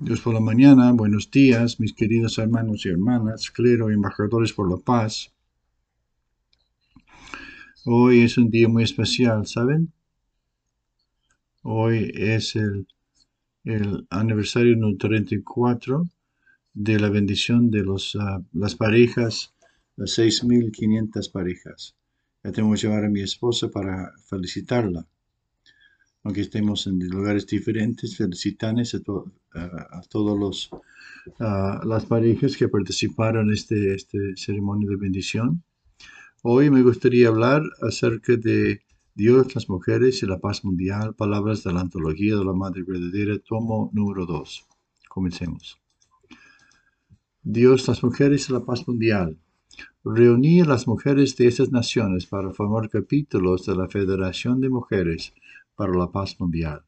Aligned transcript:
Dios 0.00 0.20
por 0.20 0.32
la 0.32 0.38
mañana, 0.38 0.92
buenos 0.92 1.28
días, 1.28 1.80
mis 1.80 1.92
queridos 1.92 2.38
hermanos 2.38 2.86
y 2.86 2.88
hermanas, 2.88 3.50
clero 3.50 3.90
y 3.90 3.94
embajadores 3.94 4.52
por 4.52 4.70
la 4.70 4.76
paz. 4.76 5.32
Hoy 7.84 8.20
es 8.20 8.38
un 8.38 8.48
día 8.48 8.68
muy 8.68 8.84
especial, 8.84 9.44
¿saben? 9.48 9.92
Hoy 11.62 12.12
es 12.14 12.54
el, 12.54 12.86
el 13.64 14.06
aniversario 14.08 14.76
número 14.76 14.98
34 14.98 16.04
de 16.74 17.00
la 17.00 17.08
bendición 17.08 17.68
de 17.68 17.82
los, 17.82 18.16
ah, 18.20 18.40
las 18.52 18.76
parejas, 18.76 19.52
las 19.96 20.16
6.500 20.16 21.32
parejas. 21.32 21.96
Ya 22.44 22.52
tengo 22.52 22.72
que 22.72 22.78
llevar 22.78 23.04
a 23.04 23.10
mi 23.10 23.22
esposa 23.22 23.68
para 23.68 24.12
felicitarla 24.28 25.08
aunque 26.24 26.42
estemos 26.42 26.86
en 26.86 26.98
lugares 27.08 27.46
diferentes, 27.46 28.16
felicitarles 28.16 28.94
a, 28.94 28.98
a, 29.54 30.02
todos 30.08 30.38
los 30.38 30.70
las 31.38 32.06
parejas 32.06 32.56
que 32.56 32.68
participaron 32.68 33.48
en 33.48 33.54
este, 33.54 33.94
este 33.94 34.36
ceremonia 34.36 34.88
de 34.88 34.96
bendición. 34.96 35.62
Hoy 36.42 36.70
me 36.70 36.82
gustaría 36.82 37.28
hablar 37.28 37.62
acerca 37.82 38.36
de 38.36 38.80
Dios, 39.14 39.54
las 39.54 39.68
mujeres 39.68 40.22
y 40.22 40.26
la 40.26 40.38
paz 40.38 40.64
mundial, 40.64 41.14
palabras 41.14 41.64
de 41.64 41.72
la 41.72 41.80
antología 41.80 42.36
de 42.36 42.44
la 42.44 42.52
Madre 42.52 42.84
Verdadera, 42.86 43.38
tomo 43.38 43.90
número 43.92 44.26
2. 44.26 44.66
Comencemos. 45.08 45.78
Dios, 47.42 47.88
las 47.88 48.02
mujeres 48.04 48.48
y 48.48 48.52
la 48.52 48.60
paz 48.60 48.86
mundial. 48.86 49.36
Reuní 50.04 50.60
a 50.60 50.64
las 50.64 50.86
mujeres 50.86 51.36
de 51.36 51.48
esas 51.48 51.72
naciones 51.72 52.26
para 52.26 52.52
formar 52.52 52.88
capítulos 52.88 53.66
de 53.66 53.74
la 53.74 53.88
Federación 53.88 54.60
de 54.60 54.68
Mujeres 54.68 55.32
para 55.78 55.96
la 55.96 56.10
paz 56.10 56.34
mundial. 56.40 56.82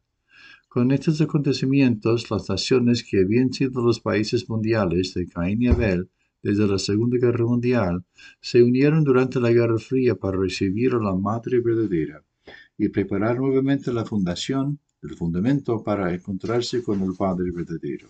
Con 0.67 0.91
estos 0.91 1.21
acontecimientos, 1.21 2.29
las 2.29 2.49
naciones 2.49 3.03
que 3.03 3.21
habían 3.21 3.53
sido 3.53 3.81
los 3.81 4.01
países 4.01 4.49
mundiales 4.49 5.13
de 5.13 5.29
Caín 5.29 5.61
y 5.61 5.69
Abel 5.69 6.09
desde 6.43 6.67
la 6.67 6.77
Segunda 6.77 7.17
Guerra 7.17 7.45
Mundial 7.45 8.03
se 8.41 8.61
unieron 8.61 9.05
durante 9.05 9.39
la 9.39 9.51
Guerra 9.53 9.79
Fría 9.79 10.15
para 10.15 10.37
recibir 10.37 10.93
a 10.93 10.99
la 10.99 11.15
Madre 11.15 11.61
verdadera 11.61 12.21
y 12.77 12.89
preparar 12.89 13.37
nuevamente 13.37 13.93
la 13.93 14.03
fundación, 14.03 14.77
el 15.01 15.15
fundamento 15.15 15.81
para 15.81 16.13
encontrarse 16.13 16.83
con 16.83 17.01
el 17.01 17.13
Padre 17.17 17.49
verdadero. 17.51 18.09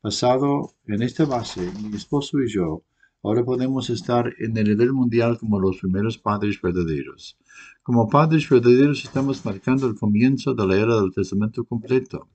Basado 0.00 0.74
en 0.86 1.02
esta 1.02 1.24
base, 1.24 1.68
mi 1.82 1.96
esposo 1.96 2.40
y 2.40 2.48
yo 2.48 2.84
ahora 3.22 3.44
podemos 3.44 3.88
estar 3.90 4.34
en 4.38 4.56
el 4.56 4.68
nivel 4.68 4.92
mundial 4.92 5.38
como 5.38 5.60
los 5.60 5.78
primeros 5.78 6.18
padres 6.18 6.60
verdaderos. 6.60 7.38
Como 7.82 8.08
padres 8.08 8.48
verdaderos 8.48 9.04
estamos 9.04 9.44
marcando 9.44 9.86
el 9.86 9.94
comienzo 9.94 10.54
de 10.54 10.66
la 10.66 10.76
era 10.76 11.00
del 11.00 11.12
testamento 11.12 11.64
completo. 11.64 12.28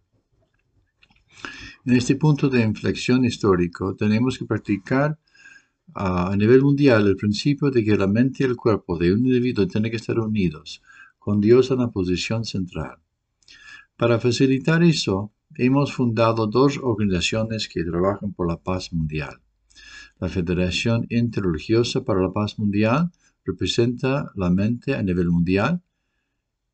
En 1.86 1.96
este 1.96 2.16
punto 2.16 2.50
de 2.50 2.64
inflexión 2.64 3.26
histórico 3.26 3.96
tenemos 3.96 4.38
que 4.38 4.46
practicar 4.46 5.20
a 5.94 6.36
nivel 6.36 6.62
mundial 6.62 7.08
el 7.08 7.16
principio 7.16 7.72
de 7.72 7.84
que 7.84 7.98
la 7.98 8.08
mente 8.08 8.44
y 8.44 8.48
el 8.48 8.56
cuerpo 8.56 8.98
de 8.98 9.14
un 9.14 9.26
individuo 9.26 9.68
tienen 9.68 9.92
que 9.92 9.98
estar 9.98 10.20
unidos, 10.20 10.82
con 11.18 11.40
Dios 11.40 11.72
en 11.72 11.80
la 11.80 11.90
posición 11.90 12.44
central. 12.44 12.98
Para 13.96 14.20
facilitar 14.20 14.84
eso, 14.84 15.32
hemos 15.56 15.94
fundado 15.94 16.46
dos 16.48 16.80
organizaciones 16.82 17.68
que 17.68 17.84
trabajan 17.84 18.34
por 18.34 18.48
la 18.48 18.58
paz 18.58 18.92
mundial. 18.94 19.42
La 20.20 20.30
Federación 20.30 21.06
Interreligiosa 21.10 22.04
para 22.04 22.22
la 22.22 22.34
Paz 22.34 22.58
Mundial 22.58 23.12
representa 23.46 24.32
la 24.34 24.50
mente 24.50 24.96
a 24.96 25.04
nivel 25.04 25.30
mundial, 25.30 25.84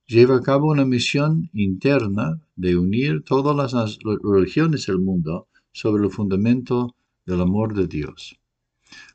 lleva 0.08 0.38
a 0.38 0.42
cabo 0.42 0.72
una 0.72 0.86
misión 0.86 1.50
interna 1.54 2.40
de 2.56 2.78
unir 2.78 3.24
todas 3.26 3.74
las 3.74 3.98
religiones 4.24 4.86
del 4.86 5.00
mundo 5.00 5.50
sobre 5.74 6.06
el 6.06 6.10
fundamento 6.10 6.96
del 7.26 7.42
amor 7.42 7.74
de 7.74 7.88
Dios. 7.88 8.40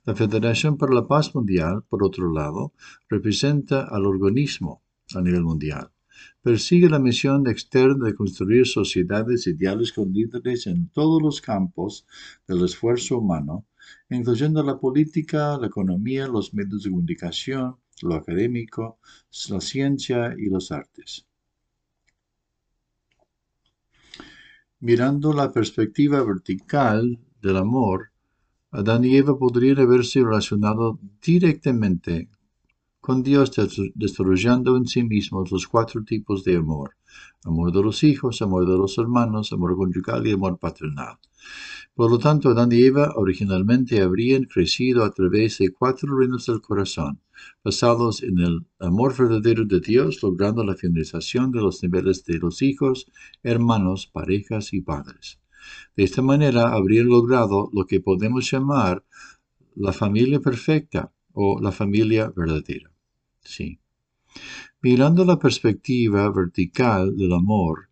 La 0.05 0.15
Federación 0.15 0.77
para 0.77 0.93
la 0.93 1.07
Paz 1.07 1.35
Mundial, 1.35 1.85
por 1.89 2.05
otro 2.05 2.31
lado, 2.31 2.75
representa 3.09 3.85
al 3.85 4.05
organismo 4.05 4.83
a 5.15 5.23
nivel 5.23 5.43
mundial. 5.43 5.91
Persigue 6.43 6.91
la 6.91 6.99
misión 6.99 7.47
externa 7.47 8.07
de 8.07 8.15
construir 8.15 8.67
sociedades 8.67 9.47
ideales 9.47 9.93
con 9.93 10.13
líderes 10.13 10.67
en 10.67 10.89
todos 10.89 11.23
los 11.23 11.41
campos 11.41 12.07
del 12.47 12.65
esfuerzo 12.65 13.19
humano 13.19 13.65
incluyendo 14.11 14.63
la 14.63 14.79
política, 14.79 15.59
la 15.59 15.67
economía, 15.67 16.27
los 16.27 16.55
medios 16.55 16.83
de 16.83 16.91
comunicación, 16.91 17.77
lo 18.03 18.15
académico, 18.15 18.99
la 19.51 19.61
ciencia 19.61 20.35
y 20.37 20.49
los 20.49 20.71
artes. 20.73 21.27
Mirando 24.81 25.33
la 25.33 25.53
perspectiva 25.53 26.23
vertical 26.23 27.19
del 27.43 27.57
amor, 27.57 28.13
Adán 28.71 29.05
y 29.05 29.17
Eva 29.17 29.37
podrían 29.37 29.79
haberse 29.79 30.21
relacionado 30.21 30.99
directamente 31.21 32.29
con 33.01 33.23
Dios 33.23 33.51
desarrollando 33.95 34.77
en 34.77 34.87
sí 34.87 35.03
mismos 35.03 35.51
los 35.51 35.67
cuatro 35.67 36.05
tipos 36.05 36.45
de 36.45 36.57
amor. 36.57 36.95
Amor 37.45 37.73
de 37.73 37.83
los 37.83 38.05
hijos, 38.05 38.43
amor 38.43 38.67
de 38.67 38.77
los 38.77 38.99
hermanos, 38.99 39.53
amor 39.53 39.77
conyugal 39.77 40.27
y 40.27 40.33
amor 40.33 40.59
paternal. 40.59 41.19
Por 41.99 42.13
lo 42.13 42.19
tanto, 42.21 42.51
Adán 42.51 42.71
y 42.71 42.83
Eva 42.83 43.13
originalmente 43.17 44.01
habrían 44.03 44.45
crecido 44.45 45.03
a 45.03 45.11
través 45.11 45.59
de 45.59 45.73
cuatro 45.73 46.17
reinos 46.17 46.47
del 46.47 46.61
corazón, 46.61 47.21
basados 47.65 48.23
en 48.23 48.39
el 48.39 48.65
amor 48.79 49.17
verdadero 49.19 49.65
de 49.65 49.81
Dios, 49.81 50.23
logrando 50.23 50.63
la 50.63 50.77
finalización 50.77 51.51
de 51.51 51.61
los 51.61 51.83
niveles 51.83 52.25
de 52.25 52.39
los 52.39 52.63
hijos, 52.63 53.11
hermanos, 53.43 54.07
parejas 54.07 54.73
y 54.75 54.81
padres. 54.81 55.41
De 55.97 56.05
esta 56.05 56.23
manera 56.23 56.73
habrían 56.73 57.09
logrado 57.09 57.69
lo 57.73 57.85
que 57.85 57.99
podemos 57.99 58.49
llamar 58.49 59.05
la 59.75 59.93
familia 59.93 60.39
perfecta 60.39 61.13
o 61.33 61.61
la 61.61 61.73
familia 61.73 62.33
verdadera. 62.37 62.93
Sí. 63.43 63.81
Mirando 64.81 65.25
la 65.25 65.41
perspectiva 65.41 66.31
vertical 66.31 67.17
del 67.17 67.33
amor, 67.33 67.88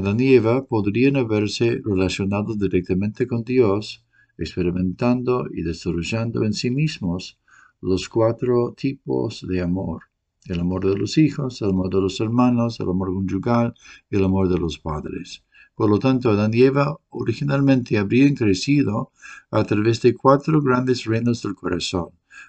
Adán 0.00 0.18
y 0.18 0.32
Eva 0.32 0.64
podrían 0.64 1.16
haberse 1.16 1.78
relacionado 1.84 2.54
directamente 2.54 3.26
con 3.26 3.44
Dios, 3.44 4.02
experimentando 4.38 5.44
y 5.52 5.60
desarrollando 5.60 6.42
en 6.42 6.54
sí 6.54 6.70
mismos 6.70 7.38
los 7.82 8.08
cuatro 8.08 8.72
tipos 8.74 9.46
de 9.46 9.60
amor. 9.60 10.04
El 10.46 10.60
amor 10.60 10.86
de 10.86 10.96
los 10.96 11.18
hijos, 11.18 11.60
el 11.60 11.68
amor 11.68 11.90
de 11.90 12.00
los 12.00 12.18
hermanos, 12.18 12.80
el 12.80 12.88
amor 12.88 13.12
conyugal 13.12 13.74
y 14.10 14.16
el 14.16 14.24
amor 14.24 14.48
de 14.48 14.58
los 14.58 14.78
padres. 14.78 15.44
Por 15.74 15.90
lo 15.90 15.98
tanto, 15.98 16.30
Adán 16.30 16.54
y 16.54 16.62
Eva 16.62 16.96
originalmente 17.10 17.98
habrían 17.98 18.34
crecido 18.34 19.12
a 19.50 19.64
través 19.64 20.00
de 20.00 20.14
cuatro 20.14 20.62
grandes 20.62 21.04
reinos 21.04 21.42
del 21.42 21.54
corazón, 21.54 22.08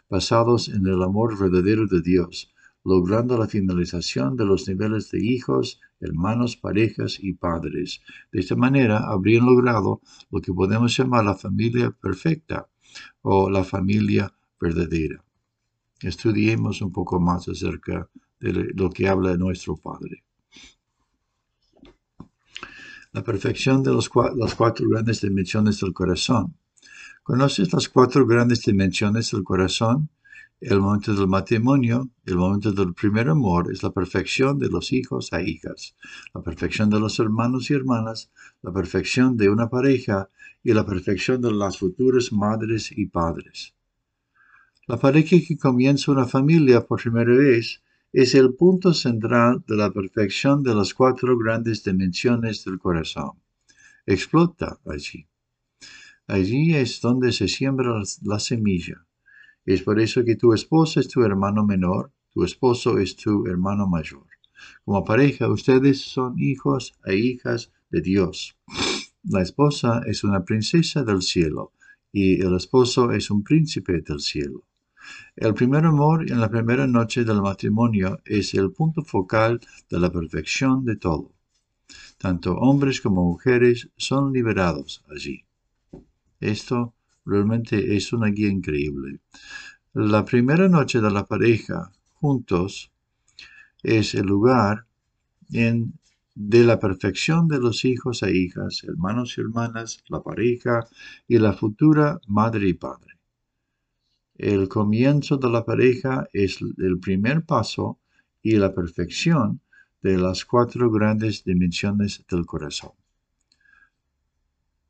basados 0.09 0.69
en 0.69 0.87
el 0.87 1.03
amor 1.03 1.37
verdadero 1.37 1.85
de 1.85 2.01
Dios, 2.01 2.50
logrando 2.83 3.37
la 3.37 3.47
finalización 3.47 4.35
de 4.35 4.45
los 4.45 4.67
niveles 4.67 5.11
de 5.11 5.23
hijos, 5.23 5.79
hermanos, 5.99 6.57
parejas 6.57 7.17
y 7.19 7.33
padres. 7.33 8.01
De 8.31 8.39
esta 8.39 8.55
manera 8.55 8.99
habrían 9.07 9.45
logrado 9.45 10.01
lo 10.31 10.41
que 10.41 10.53
podemos 10.53 10.95
llamar 10.97 11.25
la 11.25 11.35
familia 11.35 11.91
perfecta 11.91 12.67
o 13.21 13.49
la 13.49 13.63
familia 13.63 14.33
verdadera. 14.59 15.23
Estudiemos 16.01 16.81
un 16.81 16.91
poco 16.91 17.19
más 17.19 17.47
acerca 17.47 18.09
de 18.39 18.71
lo 18.73 18.89
que 18.89 19.07
habla 19.07 19.37
nuestro 19.37 19.77
Padre. 19.77 20.23
La 23.13 23.23
perfección 23.23 23.83
de 23.83 23.93
las 23.93 24.09
cuatro 24.55 24.89
grandes 24.89 25.21
dimensiones 25.21 25.79
del 25.81 25.93
corazón. 25.93 26.55
¿Conoces 27.23 27.71
las 27.71 27.87
cuatro 27.89 28.25
grandes 28.25 28.63
dimensiones 28.63 29.31
del 29.31 29.43
corazón? 29.43 30.09
El 30.61 30.79
momento 30.79 31.15
del 31.15 31.27
matrimonio, 31.27 32.11
el 32.23 32.35
momento 32.35 32.71
del 32.71 32.93
primer 32.93 33.29
amor, 33.29 33.71
es 33.71 33.81
la 33.81 33.89
perfección 33.89 34.59
de 34.59 34.69
los 34.69 34.93
hijos 34.93 35.33
e 35.33 35.41
hijas, 35.49 35.95
la 36.35 36.43
perfección 36.43 36.87
de 36.91 36.99
los 36.99 37.17
hermanos 37.17 37.71
y 37.71 37.73
hermanas, 37.73 38.29
la 38.61 38.71
perfección 38.71 39.37
de 39.37 39.49
una 39.49 39.71
pareja 39.71 40.29
y 40.63 40.73
la 40.73 40.85
perfección 40.85 41.41
de 41.41 41.51
las 41.51 41.79
futuras 41.79 42.31
madres 42.31 42.91
y 42.95 43.07
padres. 43.07 43.73
La 44.85 44.97
pareja 44.97 45.35
que 45.47 45.57
comienza 45.57 46.11
una 46.11 46.27
familia 46.27 46.85
por 46.85 47.01
primera 47.01 47.35
vez 47.35 47.81
es 48.13 48.35
el 48.35 48.53
punto 48.53 48.93
central 48.93 49.63
de 49.67 49.77
la 49.77 49.89
perfección 49.89 50.61
de 50.61 50.75
las 50.75 50.93
cuatro 50.93 51.39
grandes 51.39 51.83
dimensiones 51.83 52.63
del 52.65 52.77
corazón. 52.77 53.31
Explota 54.05 54.79
allí. 54.85 55.25
Allí 56.27 56.75
es 56.75 57.01
donde 57.01 57.31
se 57.31 57.47
siembra 57.47 57.99
la 58.21 58.39
semilla 58.39 59.07
es 59.65 59.83
por 59.83 59.99
eso 59.99 60.23
que 60.23 60.35
tu 60.35 60.53
esposo 60.53 60.99
es 60.99 61.07
tu 61.07 61.23
hermano 61.23 61.65
menor, 61.65 62.11
tu 62.33 62.43
esposo 62.43 62.97
es 62.97 63.15
tu 63.15 63.45
hermano 63.47 63.87
mayor. 63.87 64.25
Como 64.85 65.03
pareja, 65.03 65.49
ustedes 65.49 66.01
son 66.01 66.39
hijos 66.39 66.93
e 67.05 67.15
hijas 67.15 67.71
de 67.89 68.01
Dios. 68.01 68.57
La 69.23 69.41
esposa 69.41 70.01
es 70.05 70.23
una 70.23 70.43
princesa 70.43 71.03
del 71.03 71.21
cielo 71.21 71.73
y 72.11 72.41
el 72.41 72.55
esposo 72.55 73.11
es 73.11 73.29
un 73.29 73.43
príncipe 73.43 74.01
del 74.01 74.19
cielo. 74.19 74.65
El 75.35 75.53
primer 75.53 75.85
amor 75.85 76.29
en 76.29 76.39
la 76.39 76.49
primera 76.49 76.87
noche 76.87 77.23
del 77.23 77.41
matrimonio 77.41 78.19
es 78.25 78.53
el 78.53 78.71
punto 78.71 79.03
focal 79.03 79.59
de 79.89 79.99
la 79.99 80.11
perfección 80.11 80.85
de 80.85 80.95
todo. 80.95 81.31
Tanto 82.17 82.55
hombres 82.55 83.01
como 83.01 83.23
mujeres 83.23 83.89
son 83.97 84.31
liberados 84.31 85.03
allí. 85.09 85.43
Esto 86.39 86.93
realmente 87.25 87.95
es 87.95 88.13
una 88.13 88.27
guía 88.27 88.49
increíble. 88.49 89.19
La 89.93 90.23
primera 90.23 90.69
noche 90.69 91.01
de 91.01 91.11
la 91.11 91.25
pareja 91.25 91.91
juntos 92.13 92.91
es 93.83 94.15
el 94.15 94.27
lugar 94.27 94.85
en, 95.51 95.99
de 96.35 96.63
la 96.63 96.79
perfección 96.79 97.47
de 97.47 97.59
los 97.59 97.83
hijos 97.83 98.23
e 98.23 98.35
hijas, 98.35 98.83
hermanos 98.83 99.37
y 99.37 99.41
hermanas, 99.41 100.03
la 100.07 100.21
pareja 100.21 100.87
y 101.27 101.39
la 101.39 101.53
futura 101.53 102.19
madre 102.27 102.69
y 102.69 102.73
padre. 102.73 103.19
El 104.35 104.69
comienzo 104.69 105.37
de 105.37 105.49
la 105.49 105.65
pareja 105.65 106.27
es 106.33 106.59
el 106.61 106.99
primer 106.99 107.45
paso 107.45 107.99
y 108.41 108.55
la 108.55 108.73
perfección 108.73 109.61
de 110.01 110.17
las 110.17 110.45
cuatro 110.45 110.89
grandes 110.89 111.43
dimensiones 111.43 112.25
del 112.29 112.45
corazón. 112.45 113.00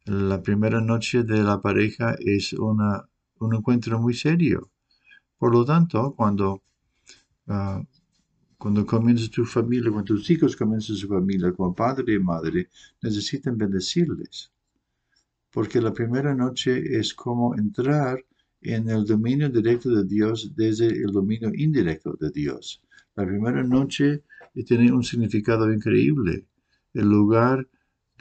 La 0.05 0.41
primera 0.41 0.81
noche 0.81 1.23
de 1.23 1.43
la 1.43 1.61
pareja 1.61 2.15
es 2.19 2.53
una, 2.53 3.07
un 3.39 3.53
encuentro 3.53 3.99
muy 3.99 4.15
serio. 4.15 4.71
Por 5.37 5.53
lo 5.53 5.63
tanto, 5.63 6.15
cuando, 6.15 6.63
uh, 7.45 7.83
cuando 8.57 8.83
comienza 8.83 9.29
tu 9.29 9.45
familia, 9.45 9.91
cuando 9.91 10.15
tus 10.15 10.27
hijos 10.31 10.55
comienzan 10.55 10.95
su 10.95 11.07
familia 11.07 11.51
como 11.51 11.75
padre 11.75 12.15
y 12.15 12.19
madre, 12.19 12.69
necesitan 13.03 13.55
bendecirles. 13.59 14.51
Porque 15.51 15.79
la 15.79 15.93
primera 15.93 16.33
noche 16.33 16.97
es 16.97 17.13
como 17.13 17.53
entrar 17.55 18.25
en 18.61 18.89
el 18.89 19.05
dominio 19.05 19.49
directo 19.49 19.89
de 19.91 20.03
Dios 20.05 20.51
desde 20.55 20.87
el 20.87 21.11
dominio 21.11 21.51
indirecto 21.53 22.17
de 22.19 22.31
Dios. 22.31 22.81
La 23.15 23.25
primera 23.25 23.61
noche 23.61 24.23
tiene 24.65 24.91
un 24.91 25.03
significado 25.03 25.71
increíble. 25.71 26.47
El 26.91 27.07
lugar 27.07 27.67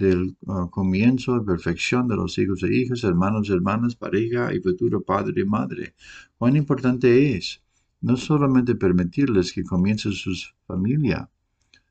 del 0.00 0.37
uh, 0.47 0.69
comienzo 0.70 1.38
de 1.38 1.44
perfección 1.44 2.08
de 2.08 2.17
los 2.17 2.37
hijos 2.38 2.62
e 2.64 2.75
hijas, 2.75 3.05
hermanos, 3.05 3.50
hermanas, 3.50 3.94
pareja 3.94 4.52
y 4.52 4.61
futuro 4.61 5.02
padre 5.02 5.43
y 5.43 5.44
madre. 5.44 5.94
Cuán 6.37 6.56
importante 6.56 7.37
es 7.37 7.62
no 8.00 8.17
solamente 8.17 8.75
permitirles 8.75 9.52
que 9.52 9.62
comiencen 9.62 10.12
su 10.12 10.32
familia, 10.67 11.31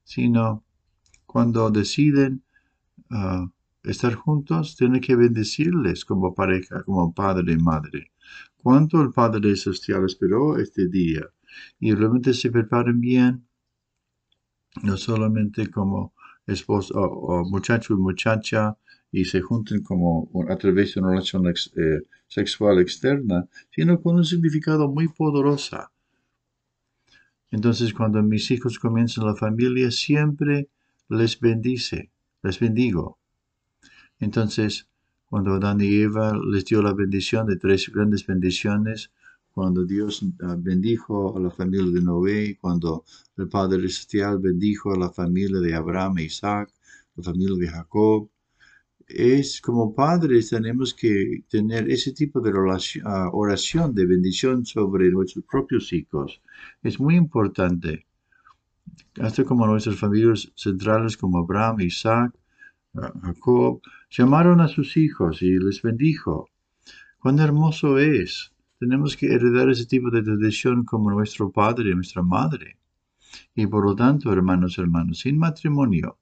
sino 0.03 0.63
cuando 1.25 1.69
deciden 1.69 2.43
uh, 3.11 3.47
estar 3.83 4.15
juntos, 4.15 4.75
tienen 4.75 4.99
que 4.99 5.15
bendecirles 5.15 6.03
como 6.03 6.33
pareja, 6.33 6.83
como 6.83 7.13
padre 7.13 7.53
y 7.53 7.57
madre 7.57 8.11
cuánto 8.61 9.01
el 9.01 9.11
Padre 9.11 9.55
Celestial 9.55 10.05
esperó 10.05 10.57
este 10.57 10.87
día 10.87 11.25
y 11.79 11.93
realmente 11.93 12.33
se 12.33 12.51
preparen 12.51 12.99
bien, 12.99 13.47
no 14.83 14.97
solamente 14.97 15.69
como 15.69 16.13
esposo 16.51 16.93
o, 16.99 17.43
muchacho 17.49 17.93
y 17.93 17.97
muchacha 17.97 18.77
y 19.11 19.25
se 19.25 19.41
junten 19.41 19.81
como 19.81 20.29
a 20.49 20.55
través 20.55 20.93
de 20.93 21.01
una 21.01 21.11
relación 21.11 21.47
eh, 21.47 21.53
sexual 22.27 22.79
externa, 22.79 23.47
sino 23.71 24.01
con 24.01 24.15
un 24.17 24.25
significado 24.25 24.87
muy 24.87 25.07
poderoso. 25.07 25.89
Entonces, 27.51 27.93
cuando 27.93 28.21
mis 28.21 28.51
hijos 28.51 28.77
comienzan 28.77 29.25
la 29.25 29.35
familia, 29.35 29.89
siempre 29.89 30.69
les 31.09 31.39
bendice, 31.39 32.11
les 32.43 32.59
bendigo. 32.59 33.17
Entonces, 34.19 34.87
cuando 35.29 35.53
Adán 35.53 35.81
y 35.81 36.01
Eva 36.01 36.37
les 36.51 36.65
dio 36.65 36.81
la 36.81 36.93
bendición 36.93 37.47
de 37.47 37.57
tres 37.57 37.89
grandes 37.89 38.25
bendiciones, 38.25 39.11
cuando 39.53 39.85
Dios 39.85 40.25
ah, 40.41 40.55
bendijo 40.57 41.35
a 41.35 41.39
la 41.39 41.51
familia 41.51 41.91
de 41.91 42.01
Noé, 42.01 42.57
cuando 42.59 43.03
el 43.37 43.47
Padre 43.47 43.77
Celestial 43.77 44.39
bendijo 44.39 44.93
a 44.93 44.97
la 44.97 45.09
familia 45.09 45.59
de 45.59 45.73
Abraham 45.75 46.19
e 46.19 46.23
Isaac, 46.23 46.71
la 47.15 47.23
familia 47.23 47.57
de 47.57 47.67
Jacob, 47.67 48.29
es 49.09 49.59
como 49.59 49.95
padres 49.95 50.51
tenemos 50.51 50.93
que 50.93 51.43
tener 51.49 51.89
ese 51.89 52.13
tipo 52.13 52.39
de 52.41 52.51
ah, 53.05 53.29
oración 53.33 53.93
de 53.95 54.05
bendición 54.05 54.65
sobre 54.65 55.09
nuestros 55.09 55.43
propios 55.45 55.91
hijos. 55.93 56.41
Es 56.83 56.99
muy 56.99 57.15
importante. 57.15 58.05
Hasta 59.19 59.43
como 59.43 59.65
nuestras 59.65 59.97
familias 59.97 60.51
centrales 60.55 61.17
como 61.17 61.39
Abraham, 61.39 61.81
Isaac, 61.81 62.33
Jacob, 62.93 63.81
llamaron 64.11 64.61
a 64.61 64.67
sus 64.67 64.95
hijos 64.97 65.41
y 65.41 65.57
les 65.57 65.81
bendijo. 65.81 66.49
Cuán 67.19 67.39
hermoso 67.39 67.97
es. 67.97 68.51
Tenemos 68.79 69.17
que 69.17 69.27
heredar 69.27 69.69
ese 69.69 69.85
tipo 69.85 70.09
de 70.09 70.23
tradición 70.23 70.85
como 70.85 71.11
nuestro 71.11 71.51
padre 71.51 71.91
y 71.91 71.95
nuestra 71.95 72.23
madre. 72.23 72.77
Y 73.53 73.67
por 73.67 73.83
lo 73.85 73.95
tanto, 73.95 74.31
hermanos, 74.31 74.77
hermanos, 74.77 75.19
sin 75.19 75.37
matrimonio, 75.37 76.17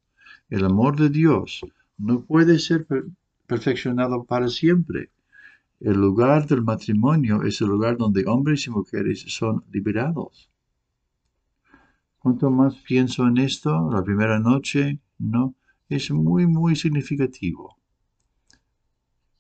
el 0.50 0.66
amor 0.66 0.98
de 0.98 1.10
Dios 1.10 1.62
no 1.98 2.22
puede 2.22 2.58
ser 2.58 2.88
perfeccionado 3.46 4.24
para 4.24 4.48
siempre. 4.48 5.12
El 5.80 5.98
lugar 5.98 6.48
del 6.48 6.64
matrimonio 6.64 7.44
es 7.44 7.62
el 7.62 7.68
lugar 7.68 7.98
donde 7.98 8.26
hombres 8.26 8.66
y 8.66 8.72
mujeres 8.72 9.24
son 9.28 9.64
liberados. 9.72 10.50
Cuanto 12.18 12.50
más 12.50 12.76
pienso 12.78 13.28
en 13.28 13.38
esto, 13.38 13.90
la 13.92 14.04
primera 14.04 14.40
noche, 14.40 15.00
no, 15.20 15.54
es 15.88 16.10
muy, 16.12 16.48
muy 16.48 16.76
significativo. 16.76 17.78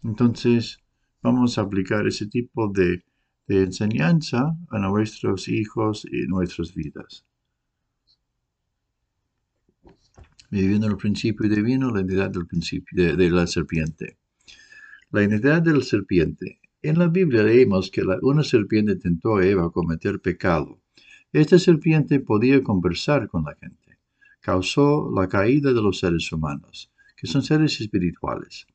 Entonces, 0.04 0.80
vamos 1.22 1.58
a 1.58 1.62
aplicar 1.62 2.08
ese 2.08 2.28
tipo 2.28 2.68
de, 2.70 3.04
enseñanza 3.48 4.58
a 4.70 4.80
nuestros 4.80 5.48
hijos 5.48 6.06
y 6.12 6.28
nuestras 6.28 6.74
vidas. 6.74 7.26
Viviendo 10.50 10.88
el 10.88 10.98
principio 10.98 11.50
divino, 11.50 11.92
la 11.92 12.02
identidad 12.02 12.30
del 12.30 12.48
principio 12.48 13.16
de, 13.16 13.30
la 13.30 13.48
serpiente. 13.48 14.18
La 15.12 15.24
identidad 15.24 15.62
de 15.62 15.74
la 15.74 15.82
serpiente. 15.82 16.60
En 16.82 17.00
la 17.00 17.08
Biblia 17.08 17.44
leemos 17.44 17.90
que 17.92 18.04
una 18.22 18.44
serpiente 18.44 18.96
tentó 18.96 19.38
a 19.38 19.46
Eva 19.46 19.66
a 19.66 19.72
cometer 19.72 20.22
pecado. 20.22 20.82
Esta 21.34 21.60
serpiente 21.60 22.20
podía 22.20 22.64
conversar 22.64 23.28
con 23.28 23.44
la 23.44 23.56
gente 23.56 23.88
causó 24.48 25.12
la 25.14 25.28
caída 25.28 25.74
de 25.74 25.82
los 25.82 26.00
seres 26.00 26.32
humanos, 26.32 26.90
que 27.18 27.28
son 27.28 27.44
seres 27.44 27.82
espirituales. 27.82 28.66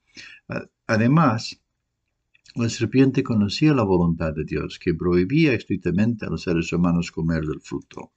Además, 0.86 1.61
la 2.54 2.68
serpiente 2.68 3.22
conocía 3.22 3.72
la 3.72 3.82
voluntad 3.82 4.34
de 4.34 4.44
Dios, 4.44 4.78
que 4.78 4.94
prohibía 4.94 5.54
estrictamente 5.54 6.26
a 6.26 6.30
los 6.30 6.42
seres 6.42 6.72
humanos 6.72 7.10
comer 7.10 7.44
del 7.44 7.60
fruto. 7.60 8.12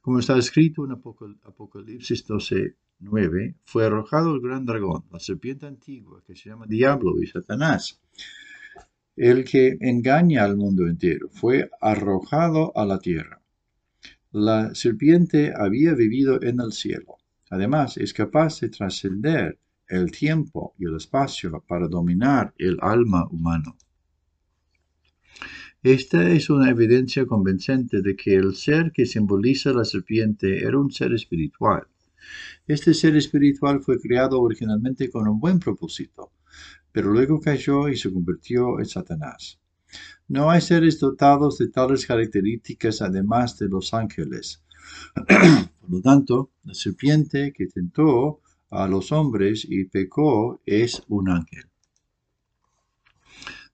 Como 0.00 0.20
está 0.20 0.38
escrito 0.38 0.84
en 0.84 0.92
Apocalipsis 0.92 2.26
12.9, 2.26 3.56
fue 3.64 3.84
arrojado 3.84 4.34
el 4.34 4.40
gran 4.40 4.64
dragón, 4.64 5.04
la 5.10 5.18
serpiente 5.18 5.66
antigua, 5.66 6.22
que 6.26 6.36
se 6.36 6.48
llama 6.48 6.66
Diablo 6.66 7.20
y 7.20 7.26
Satanás, 7.26 8.00
el 9.16 9.44
que 9.44 9.76
engaña 9.80 10.44
al 10.44 10.56
mundo 10.56 10.86
entero, 10.86 11.28
fue 11.30 11.70
arrojado 11.80 12.72
a 12.76 12.86
la 12.86 12.98
tierra. 12.98 13.42
La 14.30 14.74
serpiente 14.74 15.52
había 15.56 15.94
vivido 15.94 16.42
en 16.42 16.60
el 16.60 16.72
cielo. 16.72 17.16
Además, 17.50 17.96
es 17.96 18.12
capaz 18.12 18.60
de 18.60 18.68
trascender 18.68 19.58
el 19.88 20.10
tiempo 20.10 20.74
y 20.78 20.86
el 20.86 20.96
espacio 20.96 21.62
para 21.66 21.88
dominar 21.88 22.54
el 22.58 22.78
alma 22.80 23.26
humano. 23.30 23.76
Esta 25.82 26.28
es 26.30 26.50
una 26.50 26.70
evidencia 26.70 27.26
convincente 27.26 28.02
de 28.02 28.16
que 28.16 28.34
el 28.34 28.56
ser 28.56 28.90
que 28.92 29.06
simboliza 29.06 29.72
la 29.72 29.84
serpiente 29.84 30.64
era 30.64 30.78
un 30.78 30.90
ser 30.90 31.12
espiritual. 31.12 31.86
Este 32.66 32.92
ser 32.92 33.16
espiritual 33.16 33.80
fue 33.80 34.00
creado 34.00 34.40
originalmente 34.40 35.08
con 35.10 35.28
un 35.28 35.38
buen 35.38 35.60
propósito, 35.60 36.32
pero 36.90 37.12
luego 37.12 37.40
cayó 37.40 37.88
y 37.88 37.96
se 37.96 38.12
convirtió 38.12 38.80
en 38.80 38.86
Satanás. 38.86 39.60
No 40.26 40.50
hay 40.50 40.60
seres 40.60 40.98
dotados 40.98 41.58
de 41.58 41.68
tales 41.68 42.04
características 42.04 43.00
además 43.00 43.56
de 43.58 43.68
los 43.68 43.94
ángeles. 43.94 44.64
Por 45.80 45.90
lo 45.90 46.00
tanto, 46.00 46.50
la 46.64 46.74
serpiente 46.74 47.52
que 47.52 47.66
tentó 47.66 48.40
a 48.70 48.88
los 48.88 49.12
hombres 49.12 49.66
y 49.68 49.84
pecó 49.84 50.60
es 50.66 51.02
un 51.08 51.28
ángel. 51.30 51.64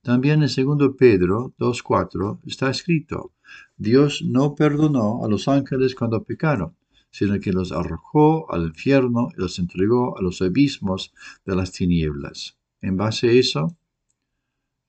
También 0.02 0.42
en 0.42 0.48
2 0.48 0.94
Pedro 0.98 1.54
2.4 1.58 2.40
está 2.46 2.70
escrito, 2.70 3.32
Dios 3.76 4.22
no 4.22 4.54
perdonó 4.54 5.24
a 5.24 5.28
los 5.28 5.46
ángeles 5.48 5.94
cuando 5.94 6.24
pecaron, 6.24 6.74
sino 7.10 7.38
que 7.38 7.52
los 7.52 7.70
arrojó 7.72 8.52
al 8.52 8.64
infierno 8.64 9.28
y 9.36 9.40
los 9.40 9.58
entregó 9.58 10.18
a 10.18 10.22
los 10.22 10.42
abismos 10.42 11.12
de 11.44 11.54
las 11.54 11.70
tinieblas. 11.72 12.58
En 12.80 12.96
base 12.96 13.28
a 13.28 13.32
eso, 13.32 13.76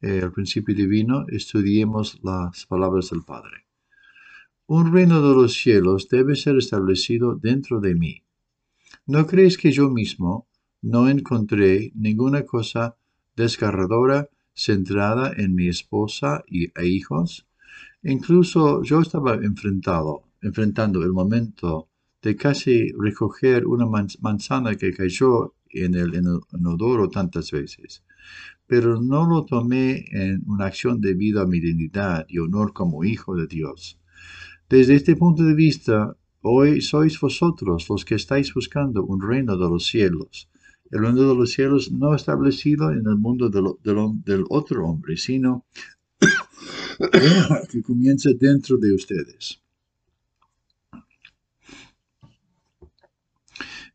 eh, 0.01 0.29
principio 0.33 0.74
divino, 0.75 1.25
estudiemos 1.29 2.19
las 2.24 2.65
palabras 2.65 3.10
del 3.12 3.24
Padre. 3.24 3.67
Un 4.65 4.91
reino 4.91 5.22
de 5.22 5.36
los 5.36 5.53
cielos 5.53 6.10
debe 6.10 6.36
ser 6.36 6.57
establecido 6.57 7.36
dentro 7.36 7.79
de 7.79 7.95
mí. 7.95 8.24
¿No 9.05 9.27
crees 9.27 9.57
que 9.57 9.74
yo 9.74 9.89
mismo 9.89 10.48
no 10.81 11.10
encontré 11.10 11.91
ninguna 11.93 12.45
cosa 12.45 12.95
desgarradora 13.36 14.29
centrada 14.53 15.33
en 15.36 15.55
mi 15.55 15.67
esposa 15.67 16.45
y, 16.48 16.72
e 16.79 16.88
hijos? 16.88 17.45
Incluso 18.01 18.81
yo 18.81 19.01
estaba 19.01 19.36
enfrentado, 19.36 20.24
enfrentando 20.41 21.03
el 21.03 21.12
momento 21.12 21.89
de 22.22 22.38
casi 22.38 22.93
recoger 22.93 23.67
una 23.67 23.86
manzana 24.22 24.75
que 24.75 24.93
cayó 24.93 25.53
en 25.69 25.95
el 25.95 26.15
inodoro 26.15 27.10
tantas 27.10 27.51
veces, 27.51 28.05
pero 28.67 29.01
no 29.01 29.27
lo 29.27 29.43
tomé 29.43 30.05
en 30.12 30.43
una 30.48 30.67
acción 30.67 31.01
debido 31.01 31.41
a 31.41 31.45
mi 31.45 31.60
dignidad 31.60 32.25
y 32.29 32.38
honor 32.39 32.72
como 32.72 33.03
hijo 33.03 33.36
de 33.36 33.48
Dios. 33.48 34.00
Desde 34.69 34.95
este 34.95 35.17
punto 35.17 35.43
de 35.43 35.55
vista, 35.55 36.15
hoy 36.44 36.82
sois 36.82 37.20
vosotros 37.20 37.90
los 37.90 38.06
que 38.06 38.16
estáis 38.16 38.54
buscando 38.54 39.04
un 39.04 39.22
reino 39.22 39.58
de 39.58 39.68
los 39.68 39.86
cielos. 39.86 40.48
El 40.92 41.02
reino 41.02 41.28
de 41.28 41.36
los 41.36 41.52
cielos 41.52 41.92
no 41.92 42.14
establecido 42.14 42.92
en 42.92 43.08
el 43.08 43.18
mundo 43.18 43.50
del 43.50 44.44
otro 44.50 44.86
hombre, 44.86 45.18
sino 45.18 45.66
que 47.72 47.82
comienza 47.82 48.30
dentro 48.38 48.78
de 48.78 48.94
ustedes. 48.94 49.60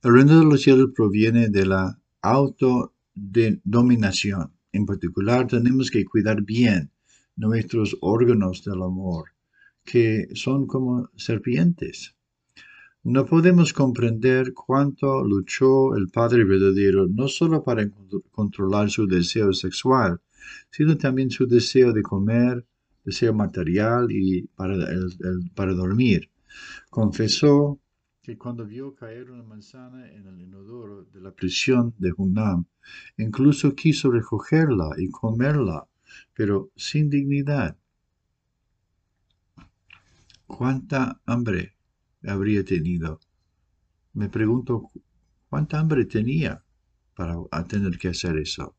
El 0.03 0.15
reino 0.15 0.41
de 0.41 0.45
los 0.45 0.63
cielos 0.63 0.91
proviene 0.95 1.51
de 1.51 1.67
la 1.67 2.01
autodominación. 2.23 4.53
En 4.73 4.87
particular, 4.87 5.47
tenemos 5.47 5.91
que 5.91 6.05
cuidar 6.05 6.43
bien 6.43 6.91
nuestros 7.37 7.97
órganos 8.01 8.65
del 8.65 8.83
amor, 8.83 9.27
que 9.85 10.29
son 10.35 10.67
como 10.67 11.09
serpientes. 11.17 12.17
No 13.05 13.25
podemos 13.25 13.73
comprender 13.73 14.53
cuánto 14.53 15.23
luchó 15.25 15.95
el 15.95 16.09
Padre 16.09 16.45
verdadero, 16.45 17.07
no 17.07 17.29
solo 17.29 17.63
para 17.63 17.89
controlar 18.33 18.91
su 18.91 19.07
deseo 19.07 19.53
sexual, 19.53 20.21
sino 20.71 20.97
también 20.97 21.31
su 21.31 21.47
deseo 21.47 21.93
de 21.93 22.03
comer, 22.03 22.67
deseo 23.05 23.33
material 23.33 24.11
y 24.11 24.43
para, 24.49 24.75
para 25.55 25.75
dormir. 25.75 26.29
Confesó 26.91 27.79
que 28.21 28.37
cuando 28.37 28.67
vio 28.67 28.95
caer 28.95 29.31
una 29.31 29.45
manzana 29.45 30.11
en 30.13 30.27
el 30.27 30.41
inodoro 30.41 31.05
de 31.05 31.21
la 31.21 31.31
prisión 31.31 31.95
de 31.99 32.13
Hunnam, 32.15 32.67
incluso 33.17 33.75
quiso 33.75 34.11
recogerla 34.11 34.91
y 34.99 35.09
comerla, 35.09 35.87
pero 36.35 36.71
sin 36.77 37.09
dignidad. 37.09 37.79
¿Cuánta 40.47 41.21
hambre 41.25 41.78
habría 42.25 42.65
tenido? 42.65 43.21
Me 44.15 44.29
pregunto, 44.29 44.91
¿cuánta 45.49 45.79
hambre 45.79 46.05
tenía 46.05 46.65
para 47.15 47.37
tener 47.67 47.99
que 47.99 48.09
hacer 48.09 48.37
eso? 48.39 48.77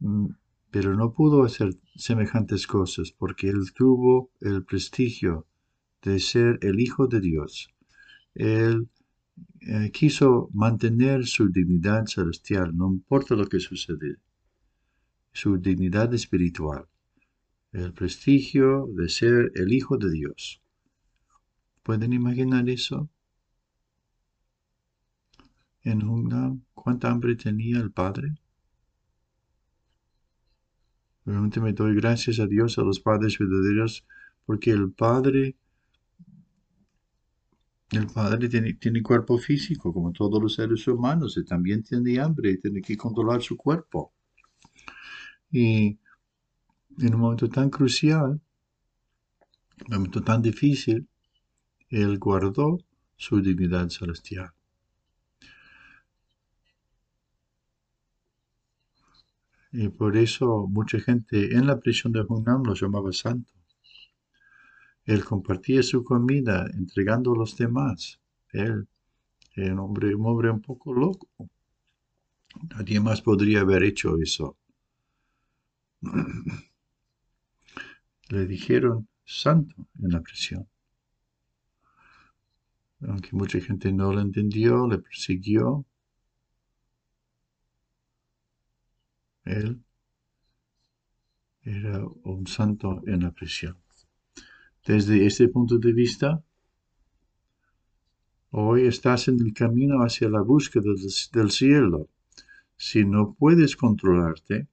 Mm, 0.00 0.26
pero 0.70 0.94
no 0.94 1.12
pudo 1.12 1.44
hacer 1.44 1.76
semejantes 1.94 2.66
cosas 2.66 3.12
porque 3.12 3.48
él 3.48 3.72
tuvo 3.74 4.30
el 4.40 4.64
prestigio 4.64 5.46
de 6.02 6.20
ser 6.20 6.58
el 6.62 6.80
Hijo 6.80 7.06
de 7.06 7.20
Dios 7.20 7.70
él 8.36 8.88
eh, 9.60 9.90
quiso 9.92 10.50
mantener 10.52 11.26
su 11.26 11.48
dignidad 11.48 12.06
celestial, 12.06 12.76
no 12.76 12.88
importa 12.92 13.34
lo 13.34 13.46
que 13.46 13.60
sucede, 13.60 14.16
su 15.32 15.56
dignidad 15.58 16.12
espiritual, 16.14 16.86
el 17.72 17.92
prestigio 17.92 18.88
de 18.94 19.08
ser 19.08 19.52
el 19.54 19.72
Hijo 19.72 19.96
de 19.96 20.10
Dios. 20.10 20.62
¿Pueden 21.86 22.12
imaginar 22.12 22.68
eso? 22.68 23.08
En 25.84 26.02
Hungnam, 26.02 26.64
¿cuánta 26.74 27.12
hambre 27.12 27.36
tenía 27.36 27.78
el 27.78 27.92
Padre? 27.92 28.34
Realmente 31.24 31.60
me 31.60 31.72
doy 31.72 31.94
gracias 31.94 32.40
a 32.40 32.48
Dios, 32.48 32.76
a 32.78 32.82
los 32.82 32.98
padres 32.98 33.38
verdaderos, 33.38 34.04
porque 34.46 34.72
el 34.72 34.90
Padre 34.90 35.54
el 37.92 38.08
padre 38.08 38.48
tiene, 38.48 39.00
cuerpo 39.00 39.38
físico, 39.38 39.92
como 39.92 40.10
todos 40.10 40.42
los 40.42 40.54
seres 40.54 40.88
humanos, 40.88 41.36
y 41.36 41.44
también 41.44 41.84
tiene 41.84 42.18
hambre 42.18 42.50
y 42.50 42.58
tiene 42.58 42.82
que 42.82 42.96
controlar 42.96 43.42
su 43.42 43.56
cuerpo. 43.56 44.12
Y 45.52 46.00
en 46.98 47.14
un 47.14 47.20
momento 47.20 47.48
tan 47.48 47.70
crucial, 47.70 48.40
un 49.88 49.94
momento 49.94 50.20
tan 50.20 50.42
difícil, 50.42 51.08
él 51.96 52.18
guardó 52.18 52.78
su 53.16 53.40
dignidad 53.40 53.88
celestial. 53.88 54.52
Y 59.72 59.88
por 59.88 60.16
eso 60.16 60.66
mucha 60.68 61.00
gente 61.00 61.54
en 61.54 61.66
la 61.66 61.80
prisión 61.80 62.12
de 62.12 62.20
Hunnam 62.20 62.64
lo 62.64 62.74
llamaba 62.74 63.12
santo. 63.12 63.52
Él 65.06 65.24
compartía 65.24 65.82
su 65.82 66.04
comida 66.04 66.66
entregando 66.74 67.32
a 67.32 67.38
los 67.38 67.56
demás. 67.56 68.20
Él 68.52 68.86
era 69.54 69.80
hombre, 69.80 70.14
un 70.14 70.26
hombre 70.26 70.50
un 70.50 70.60
poco 70.60 70.92
loco. 70.92 71.28
Nadie 72.70 73.00
más 73.00 73.22
podría 73.22 73.60
haber 73.60 73.84
hecho 73.84 74.18
eso. 74.18 74.58
Le 78.28 78.46
dijeron 78.46 79.08
santo 79.24 79.88
en 80.02 80.10
la 80.10 80.20
prisión. 80.20 80.68
Aunque 83.08 83.30
mucha 83.32 83.60
gente 83.60 83.92
no 83.92 84.12
lo 84.12 84.20
entendió, 84.20 84.88
le 84.88 84.98
persiguió. 84.98 85.84
Él 89.44 89.80
era 91.62 92.04
un 92.24 92.46
santo 92.48 93.02
en 93.06 93.22
la 93.22 93.30
prisión. 93.30 93.76
Desde 94.84 95.24
este 95.24 95.48
punto 95.48 95.78
de 95.78 95.92
vista, 95.92 96.42
hoy 98.50 98.86
estás 98.86 99.28
en 99.28 99.40
el 99.40 99.52
camino 99.52 100.02
hacia 100.02 100.28
la 100.28 100.40
búsqueda 100.40 100.90
del 101.32 101.50
cielo. 101.52 102.08
Si 102.76 103.04
no 103.04 103.34
puedes 103.34 103.76
controlarte, 103.76 104.66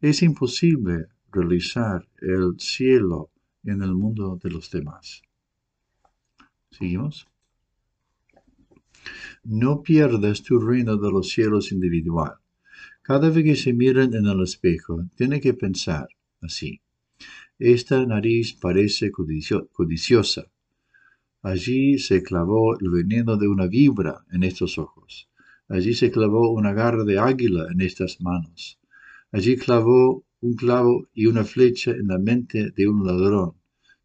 es 0.00 0.22
imposible 0.22 1.06
realizar 1.32 2.08
el 2.20 2.54
cielo 2.58 3.30
en 3.64 3.82
el 3.82 3.94
mundo 3.94 4.38
de 4.40 4.50
los 4.50 4.70
demás. 4.70 5.22
¿Seguimos? 6.70 7.26
No 9.48 9.80
pierdas 9.80 10.42
tu 10.42 10.58
reino 10.58 10.96
de 10.96 11.08
los 11.08 11.28
cielos 11.28 11.70
individual. 11.70 12.32
Cada 13.00 13.30
vez 13.30 13.44
que 13.44 13.54
se 13.54 13.72
miren 13.72 14.12
en 14.14 14.26
el 14.26 14.42
espejo, 14.42 15.08
tiene 15.14 15.40
que 15.40 15.54
pensar 15.54 16.08
así. 16.40 16.80
Esta 17.56 18.04
nariz 18.04 18.54
parece 18.54 19.12
codiciosa. 19.12 20.50
Allí 21.42 21.96
se 22.00 22.24
clavó 22.24 22.76
el 22.76 22.90
veneno 22.90 23.36
de 23.36 23.46
una 23.46 23.68
vibra 23.68 24.24
en 24.32 24.42
estos 24.42 24.78
ojos. 24.78 25.30
Allí 25.68 25.94
se 25.94 26.10
clavó 26.10 26.50
una 26.50 26.72
garra 26.72 27.04
de 27.04 27.20
águila 27.20 27.68
en 27.70 27.82
estas 27.82 28.20
manos. 28.20 28.80
Allí 29.30 29.56
clavó 29.56 30.24
un 30.40 30.54
clavo 30.54 31.06
y 31.14 31.26
una 31.26 31.44
flecha 31.44 31.92
en 31.92 32.08
la 32.08 32.18
mente 32.18 32.72
de 32.72 32.88
un 32.88 33.06
ladrón. 33.06 33.52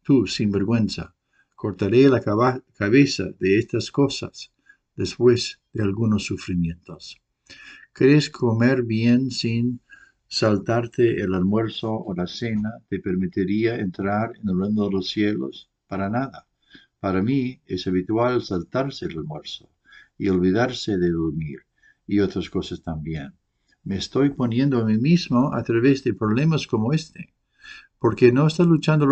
Tú, 0.04 0.24
sin 0.28 0.52
vergüenza, 0.52 1.16
cortaré 1.56 2.08
la 2.08 2.20
cabeza 2.20 3.24
de 3.40 3.58
estas 3.58 3.90
cosas 3.90 4.51
después 4.96 5.60
de 5.72 5.82
algunos 5.82 6.24
sufrimientos. 6.24 7.18
¿Crees 7.92 8.30
comer 8.30 8.82
bien 8.84 9.30
sin 9.30 9.80
saltarte 10.28 11.20
el 11.22 11.34
almuerzo 11.34 11.92
o 11.92 12.14
la 12.14 12.26
cena 12.26 12.70
te 12.88 12.98
permitiría 13.00 13.76
entrar 13.76 14.32
en 14.42 14.48
el 14.48 14.60
reino 14.60 14.84
de 14.86 14.92
los 14.92 15.10
cielos? 15.10 15.70
Para 15.86 16.08
nada. 16.10 16.46
Para 17.00 17.22
mí 17.22 17.60
es 17.66 17.86
habitual 17.86 18.42
saltarse 18.42 19.06
el 19.06 19.18
almuerzo 19.18 19.68
y 20.18 20.28
olvidarse 20.28 20.98
de 20.98 21.10
dormir 21.10 21.60
y 22.06 22.20
otras 22.20 22.48
cosas 22.50 22.82
también. 22.82 23.34
Me 23.84 23.96
estoy 23.96 24.30
poniendo 24.30 24.78
a 24.78 24.84
mí 24.84 24.98
mismo 24.98 25.52
a 25.54 25.62
través 25.64 26.04
de 26.04 26.14
problemas 26.14 26.66
como 26.66 26.92
este. 26.92 27.34
porque 27.98 28.32
no 28.32 28.46
está 28.46 28.64
luchando 28.64 29.06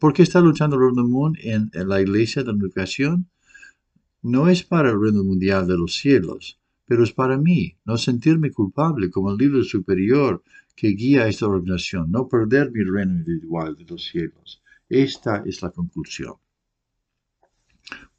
¿Por 0.00 0.12
qué 0.12 0.22
está 0.22 0.40
luchando 0.40 0.76
Lord 0.76 0.96
Moon 0.96 1.34
en, 1.42 1.70
en 1.74 1.88
la 1.88 2.00
iglesia 2.00 2.42
de 2.42 2.52
la 2.52 2.58
educación? 2.58 3.28
No 4.28 4.48
es 4.48 4.64
para 4.64 4.90
el 4.90 5.00
reino 5.00 5.22
mundial 5.22 5.68
de 5.68 5.78
los 5.78 5.94
cielos, 5.94 6.58
pero 6.84 7.04
es 7.04 7.12
para 7.12 7.38
mí 7.38 7.78
no 7.84 7.96
sentirme 7.96 8.50
culpable 8.50 9.08
como 9.08 9.30
el 9.30 9.36
líder 9.36 9.62
superior 9.62 10.42
que 10.74 10.88
guía 10.88 11.28
esta 11.28 11.46
organización, 11.46 12.10
no 12.10 12.26
perder 12.26 12.72
mi 12.72 12.82
reino 12.82 13.18
individual 13.18 13.76
de 13.76 13.84
los 13.84 14.04
cielos. 14.04 14.64
Esta 14.88 15.44
es 15.46 15.62
la 15.62 15.70
conclusión. 15.70 16.34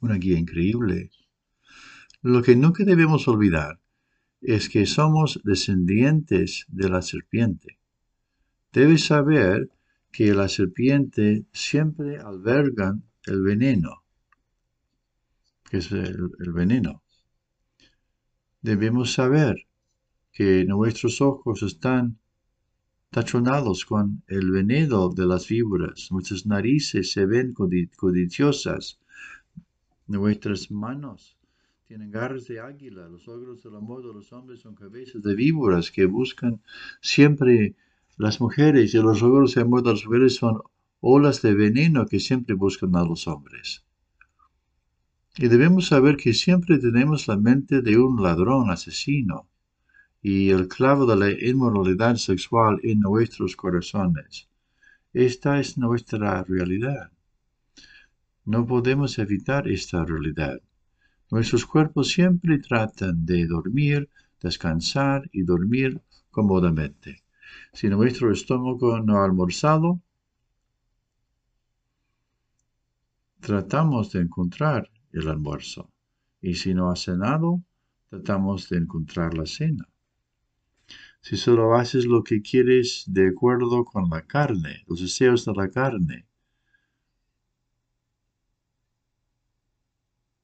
Una 0.00 0.14
guía 0.14 0.38
increíble. 0.38 1.10
Lo 2.22 2.42
que 2.42 2.56
nunca 2.56 2.84
debemos 2.86 3.28
olvidar 3.28 3.78
es 4.40 4.70
que 4.70 4.86
somos 4.86 5.42
descendientes 5.44 6.64
de 6.68 6.88
la 6.88 7.02
serpiente. 7.02 7.80
Debes 8.72 9.04
saber 9.04 9.68
que 10.10 10.32
la 10.32 10.48
serpiente 10.48 11.44
siempre 11.52 12.16
albergan 12.16 13.04
el 13.26 13.42
veneno, 13.42 14.04
que 15.68 15.78
es 15.78 15.92
el 15.92 16.52
veneno. 16.52 17.02
Debemos 18.62 19.12
saber 19.12 19.66
que 20.32 20.64
nuestros 20.64 21.20
ojos 21.20 21.62
están 21.62 22.18
tachonados 23.10 23.84
con 23.84 24.22
el 24.26 24.50
veneno 24.50 25.08
de 25.08 25.26
las 25.26 25.48
víboras, 25.48 26.08
nuestras 26.10 26.46
narices 26.46 27.12
se 27.12 27.26
ven 27.26 27.54
codiciosas, 27.54 28.98
Nuestras 30.08 30.70
manos 30.70 31.36
tienen 31.86 32.10
garras 32.10 32.46
de 32.46 32.60
águila, 32.60 33.08
los 33.08 33.28
ojos 33.28 33.62
del 33.62 33.76
amor 33.76 34.00
de 34.06 34.14
los 34.14 34.32
hombres 34.32 34.60
son 34.60 34.74
cabezas 34.74 35.22
de 35.22 35.34
víboras 35.34 35.90
que 35.90 36.06
buscan 36.06 36.62
siempre 37.02 37.76
las 38.16 38.40
mujeres 38.40 38.94
y 38.94 38.98
los 38.98 39.22
ojos 39.22 39.54
del 39.54 39.64
amor 39.64 39.82
de 39.82 39.90
las 39.90 40.06
mujeres 40.06 40.36
son 40.36 40.62
olas 41.00 41.42
de 41.42 41.52
veneno 41.54 42.06
que 42.06 42.20
siempre 42.20 42.54
buscan 42.54 42.96
a 42.96 43.04
los 43.04 43.28
hombres. 43.28 43.84
Y 45.40 45.46
debemos 45.46 45.86
saber 45.86 46.16
que 46.16 46.34
siempre 46.34 46.78
tenemos 46.78 47.28
la 47.28 47.36
mente 47.36 47.80
de 47.80 47.96
un 47.96 48.20
ladrón 48.20 48.70
asesino 48.70 49.48
y 50.20 50.50
el 50.50 50.66
clavo 50.66 51.06
de 51.06 51.14
la 51.14 51.30
inmoralidad 51.30 52.16
sexual 52.16 52.80
en 52.82 52.98
nuestros 52.98 53.54
corazones. 53.54 54.48
Esta 55.12 55.60
es 55.60 55.78
nuestra 55.78 56.42
realidad. 56.42 57.12
No 58.44 58.66
podemos 58.66 59.16
evitar 59.20 59.68
esta 59.68 60.04
realidad. 60.04 60.60
Nuestros 61.30 61.64
cuerpos 61.66 62.08
siempre 62.08 62.58
tratan 62.58 63.24
de 63.24 63.46
dormir, 63.46 64.08
descansar 64.42 65.30
y 65.32 65.42
dormir 65.42 66.00
cómodamente. 66.32 67.22
Si 67.72 67.86
nuestro 67.88 68.32
estómago 68.32 68.98
no 68.98 69.18
ha 69.18 69.24
almorzado, 69.24 70.00
tratamos 73.38 74.10
de 74.10 74.22
encontrar 74.22 74.90
el 75.18 75.28
almuerzo. 75.28 75.90
Y 76.40 76.54
si 76.54 76.74
no 76.74 76.90
ha 76.90 76.96
cenado, 76.96 77.62
tratamos 78.08 78.68
de 78.68 78.78
encontrar 78.78 79.34
la 79.34 79.46
cena. 79.46 79.88
Si 81.20 81.36
solo 81.36 81.74
haces 81.74 82.06
lo 82.06 82.22
que 82.22 82.40
quieres 82.42 83.04
de 83.06 83.28
acuerdo 83.28 83.84
con 83.84 84.08
la 84.08 84.22
carne, 84.22 84.84
los 84.86 85.00
deseos 85.00 85.44
de 85.44 85.52
la 85.54 85.68
carne, 85.68 86.26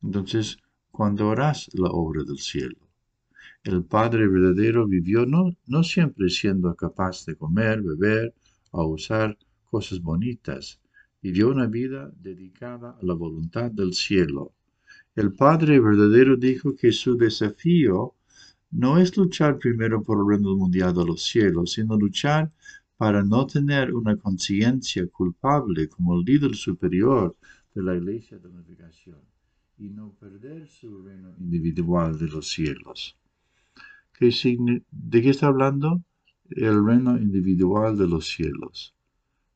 entonces, 0.02 0.58
cuando 0.90 1.30
harás 1.30 1.70
la 1.74 1.88
obra 1.90 2.22
del 2.24 2.38
cielo? 2.38 2.84
El 3.64 3.82
Padre 3.82 4.28
verdadero 4.28 4.86
vivió 4.86 5.24
no, 5.24 5.56
no 5.66 5.82
siempre 5.82 6.28
siendo 6.28 6.74
capaz 6.76 7.24
de 7.24 7.34
comer, 7.34 7.80
beber 7.80 8.34
o 8.70 8.84
usar 8.86 9.38
cosas 9.64 10.00
bonitas, 10.00 10.80
vivió 11.22 11.48
una 11.48 11.66
vida 11.66 12.12
dedicada 12.20 12.90
a 12.90 13.02
la 13.02 13.14
voluntad 13.14 13.70
del 13.70 13.94
cielo. 13.94 14.52
El 15.16 15.32
Padre 15.32 15.78
verdadero 15.78 16.36
dijo 16.36 16.74
que 16.74 16.90
su 16.90 17.16
desafío 17.16 18.14
no 18.72 18.98
es 18.98 19.16
luchar 19.16 19.58
primero 19.58 20.02
por 20.02 20.18
el 20.18 20.26
reino 20.28 20.56
mundial 20.56 20.92
de 20.92 21.04
los 21.04 21.22
cielos, 21.22 21.72
sino 21.74 21.96
luchar 21.96 22.50
para 22.96 23.22
no 23.22 23.46
tener 23.46 23.94
una 23.94 24.16
conciencia 24.16 25.06
culpable 25.06 25.88
como 25.88 26.14
el 26.18 26.24
líder 26.24 26.56
superior 26.56 27.36
de 27.74 27.82
la 27.82 27.94
iglesia 27.94 28.38
de 28.38 28.50
navegación 28.50 29.20
y 29.78 29.90
no 29.90 30.12
perder 30.14 30.66
su 30.66 31.02
reino 31.02 31.32
individual 31.38 32.18
de 32.18 32.28
los 32.28 32.48
cielos. 32.48 33.16
¿De 34.18 35.22
qué 35.22 35.30
está 35.30 35.46
hablando? 35.46 36.02
El 36.50 36.84
reino 36.84 37.16
individual 37.18 37.96
de 37.96 38.08
los 38.08 38.26
cielos. 38.26 38.96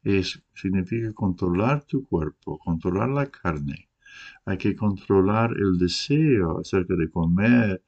Es, 0.04 0.40
significa 0.54 1.12
controlar 1.12 1.84
tu 1.84 2.04
cuerpo, 2.04 2.58
controlar 2.58 3.08
la 3.08 3.26
carne. 3.26 3.87
Hay 4.44 4.58
que 4.58 4.74
controlar 4.76 5.52
el 5.58 5.78
deseo 5.78 6.60
acerca 6.60 6.94
de 6.96 7.10
comer, 7.10 7.82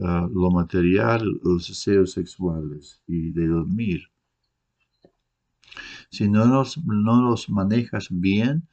ah, 0.00 0.28
lo 0.32 0.50
material, 0.50 1.40
los 1.42 1.68
deseos 1.68 2.12
sexuales 2.12 3.02
y 3.06 3.32
de 3.32 3.46
dormir. 3.46 4.10
Si 6.10 6.28
no 6.28 6.44
no 6.46 7.22
los 7.22 7.48
manejas 7.50 8.08
bien, 8.10 8.68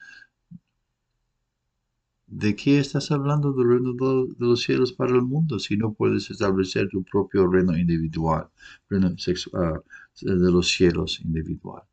¿de 2.27 2.55
qué 2.55 2.79
estás 2.79 3.11
hablando 3.11 3.53
del 3.53 3.69
reino 3.69 3.93
de 3.93 4.45
los 4.45 4.61
cielos 4.61 4.91
para 4.93 5.15
el 5.15 5.21
mundo 5.21 5.59
si 5.59 5.77
no 5.77 5.93
puedes 5.93 6.29
establecer 6.29 6.89
tu 6.89 7.03
propio 7.03 7.47
reino 7.47 7.77
individual, 7.77 8.49
reino 8.89 9.15
ah, 9.53 9.81
de 10.21 10.51
los 10.51 10.67
cielos 10.67 11.21
individual? 11.21 11.83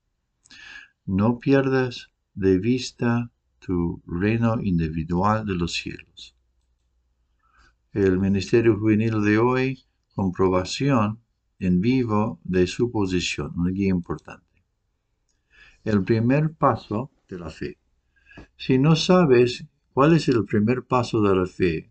No 1.06 1.38
pierdas 1.38 2.10
de 2.34 2.58
vista 2.58 3.30
tu 3.64 4.02
reino 4.06 4.60
individual 4.60 5.46
de 5.46 5.54
los 5.54 5.72
cielos. 5.72 6.36
El 7.92 8.18
Ministerio 8.18 8.76
Juvenil 8.78 9.22
de 9.22 9.38
hoy, 9.38 9.84
comprobación 10.14 11.20
en 11.58 11.80
vivo 11.80 12.40
de 12.44 12.66
su 12.66 12.90
posición, 12.90 13.52
una 13.56 13.70
guía 13.70 13.88
importante. 13.88 14.62
El 15.82 16.02
primer 16.04 16.52
paso 16.52 17.10
de 17.28 17.38
la 17.38 17.48
fe. 17.48 17.78
Si 18.56 18.78
no 18.78 18.96
sabes 18.96 19.64
cuál 19.92 20.14
es 20.14 20.28
el 20.28 20.44
primer 20.44 20.84
paso 20.84 21.22
de 21.22 21.34
la 21.34 21.46
fe, 21.46 21.90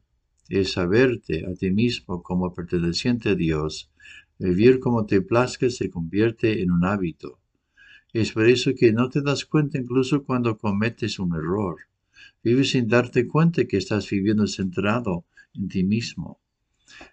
es 0.50 0.74
saberte 0.74 1.46
a 1.48 1.56
ti 1.56 1.72
mismo 1.72 2.22
como 2.22 2.54
perteneciente 2.54 3.30
a 3.30 3.36
Dios, 3.36 3.90
vivir 4.38 4.80
como 4.80 5.06
te 5.06 5.22
plazca 5.22 5.70
se 5.70 5.90
convierte 5.90 6.62
en 6.62 6.70
un 6.72 6.86
hábito. 6.86 7.40
Es 8.14 8.32
por 8.34 8.48
eso 8.48 8.76
que 8.76 8.94
no 8.94 9.10
te 9.10 9.24
das 9.24 9.44
cuenta 9.44 9.80
incluso 9.80 10.24
cuando 10.24 10.56
cometes 10.56 11.18
un 11.18 11.34
error. 11.34 11.78
Vives 12.44 12.70
sin 12.70 12.88
darte 12.88 13.26
cuenta 13.28 13.66
que 13.66 13.78
estás 13.78 14.08
viviendo 14.08 14.46
centrado 14.46 15.26
en 15.56 15.68
ti 15.68 15.84
mismo. 15.84 16.40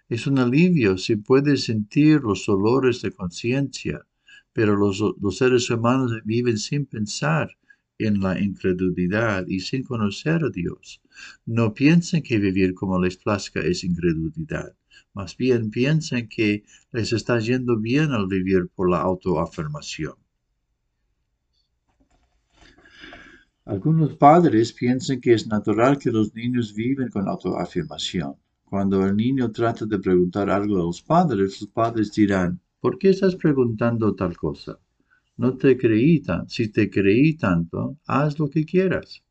Es 0.07 0.27
un 0.27 0.37
alivio 0.37 0.99
si 0.99 1.15
puedes 1.15 1.63
sentir 1.63 2.21
los 2.21 2.45
dolores 2.45 3.01
de 3.01 3.11
conciencia, 3.11 4.05
pero 4.53 4.75
los, 4.75 5.03
los, 5.19 5.37
seres 5.37 5.71
humanos 5.71 6.21
viven 6.23 6.59
sin 6.59 6.85
pensar 6.85 7.57
en 7.97 8.19
la 8.19 8.39
incredulidad 8.39 9.47
y 9.47 9.61
sin 9.61 9.81
conocer 9.81 10.43
a 10.43 10.51
Dios. 10.51 11.01
No 11.47 11.73
piensen 11.73 12.21
que 12.21 12.37
vivir 12.37 12.75
como 12.75 13.01
les 13.01 13.17
plazca 13.17 13.59
es 13.61 13.83
incredulidad. 13.83 14.75
Más 15.15 15.35
bien 15.35 15.71
piensen 15.71 16.29
que 16.29 16.63
les 16.91 17.11
está 17.11 17.39
yendo 17.39 17.79
bien 17.79 18.11
al 18.11 18.27
vivir 18.27 18.67
por 18.67 18.87
la 18.87 19.01
autoafirmación. 19.01 20.20
Algunos 23.65 24.15
padres 24.15 24.73
piensan 24.73 25.21
que 25.21 25.33
es 25.33 25.45
natural 25.45 25.99
que 25.99 26.09
los 26.09 26.33
niños 26.33 26.73
viven 26.73 27.09
con 27.09 27.27
autoafirmación. 27.27 28.33
Cuando 28.65 29.05
el 29.05 29.15
niño 29.15 29.51
trata 29.51 29.85
de 29.85 29.99
preguntar 29.99 30.49
algo 30.49 30.77
a 30.77 30.83
los 30.85 31.03
padres, 31.03 31.61
los 31.61 31.69
padres 31.69 32.11
dirán, 32.11 32.59
¿por 32.79 32.97
qué 32.97 33.09
estás 33.09 33.35
preguntando 33.35 34.15
tal 34.15 34.35
cosa? 34.35 34.79
No 35.37 35.57
te 35.57 35.77
creí 35.77 36.21
tan, 36.21 36.49
si 36.49 36.69
te 36.69 36.89
creí 36.89 37.35
tanto, 37.37 37.99
haz 38.07 38.39
lo 38.39 38.49
que 38.49 38.65
quieras. 38.65 39.23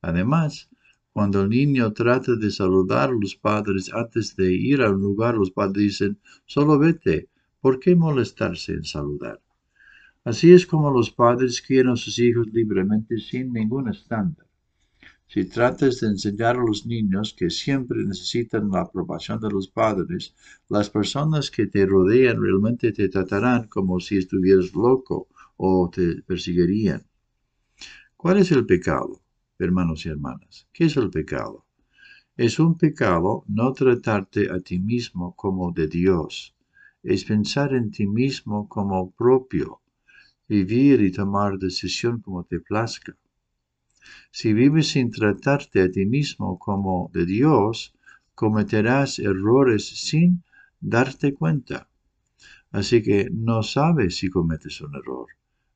Además, 0.00 0.70
cuando 1.12 1.42
el 1.42 1.48
niño 1.48 1.92
trata 1.92 2.36
de 2.36 2.52
saludar 2.52 3.10
a 3.10 3.18
los 3.20 3.34
padres 3.34 3.92
antes 3.92 4.36
de 4.36 4.52
ir 4.52 4.80
a 4.82 4.90
un 4.90 5.00
lugar, 5.00 5.34
los 5.34 5.50
padres 5.50 5.82
dicen, 5.82 6.20
solo 6.46 6.78
vete, 6.78 7.30
¿por 7.60 7.80
qué 7.80 7.96
molestarse 7.96 8.74
en 8.74 8.84
saludar? 8.84 9.40
Así 10.24 10.52
es 10.52 10.66
como 10.66 10.88
los 10.92 11.10
padres 11.10 11.60
quieren 11.60 11.92
a 11.92 11.96
sus 11.96 12.16
hijos 12.20 12.46
libremente 12.52 13.18
sin 13.18 13.52
ningún 13.52 13.88
estándar. 13.88 14.46
Si 15.26 15.46
tratas 15.46 15.98
de 15.98 16.08
enseñar 16.08 16.56
a 16.56 16.64
los 16.64 16.86
niños 16.86 17.34
que 17.36 17.50
siempre 17.50 18.04
necesitan 18.04 18.70
la 18.70 18.82
aprobación 18.82 19.40
de 19.40 19.50
los 19.50 19.66
padres, 19.66 20.32
las 20.68 20.90
personas 20.90 21.50
que 21.50 21.66
te 21.66 21.86
rodean 21.86 22.40
realmente 22.40 22.92
te 22.92 23.08
tratarán 23.08 23.66
como 23.66 23.98
si 23.98 24.18
estuvieras 24.18 24.72
loco 24.74 25.26
o 25.56 25.90
te 25.92 26.22
perseguirían. 26.22 27.02
¿Cuál 28.16 28.38
es 28.38 28.52
el 28.52 28.64
pecado, 28.64 29.20
hermanos 29.58 30.06
y 30.06 30.10
hermanas? 30.10 30.68
¿Qué 30.72 30.84
es 30.84 30.96
el 30.96 31.10
pecado? 31.10 31.64
Es 32.36 32.60
un 32.60 32.78
pecado 32.78 33.44
no 33.48 33.72
tratarte 33.72 34.52
a 34.52 34.60
ti 34.60 34.78
mismo 34.78 35.34
como 35.34 35.72
de 35.72 35.88
Dios. 35.88 36.54
Es 37.02 37.24
pensar 37.24 37.74
en 37.74 37.90
ti 37.90 38.06
mismo 38.06 38.68
como 38.68 39.10
propio 39.10 39.81
vivir 40.58 41.00
y 41.00 41.10
tomar 41.10 41.52
decisión 41.58 42.20
como 42.20 42.44
te 42.44 42.58
plazca. 42.60 43.12
Si 44.30 44.48
vives 44.52 44.88
sin 44.92 45.10
tratarte 45.10 45.80
a 45.80 45.90
ti 45.94 46.04
mismo 46.04 46.58
como 46.66 46.94
de 47.14 47.24
Dios, 47.24 47.94
cometerás 48.34 49.10
errores 49.18 49.82
sin 50.08 50.28
darte 50.78 51.32
cuenta. 51.32 51.78
Así 52.78 52.96
que 53.06 53.18
no 53.48 53.62
sabes 53.62 54.10
si 54.18 54.26
cometes 54.28 54.74
un 54.86 54.92
error. 55.00 55.28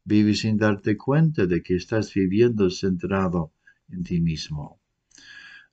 Vives 0.04 0.40
sin 0.40 0.56
darte 0.58 0.92
cuenta 1.06 1.46
de 1.46 1.62
que 1.64 1.74
estás 1.82 2.12
viviendo 2.12 2.68
centrado 2.68 3.52
en 3.88 4.02
ti 4.02 4.20
mismo. 4.20 4.64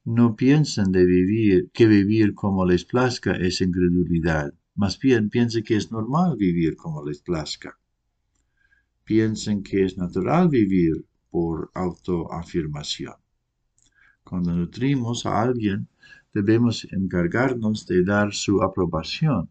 No 0.06 0.26
piensen 0.44 0.90
de 0.96 1.04
vivir 1.06 1.70
que 1.76 1.88
vivir 1.88 2.28
como 2.42 2.66
les 2.66 2.84
plazca 2.86 3.34
es 3.48 3.60
incredulidad. 3.60 4.54
Más 4.76 4.98
bien 4.98 5.30
piensen 5.30 5.64
que 5.66 5.76
es 5.76 5.92
normal 5.92 6.38
vivir 6.38 6.78
como 6.78 7.06
les 7.06 7.22
plazca 7.22 7.78
piensen 9.04 9.64
que 9.64 9.86
es 9.86 9.98
natural 9.98 10.50
vivir 10.50 11.06
por 11.30 11.72
autoafirmación. 11.74 13.16
Cuando 14.24 14.54
nutrimos 14.54 15.26
a 15.26 15.42
alguien, 15.42 15.88
debemos 16.34 16.88
encargarnos 16.92 17.86
de 17.86 18.04
dar 18.04 18.34
su 18.34 18.62
aprobación 18.64 19.50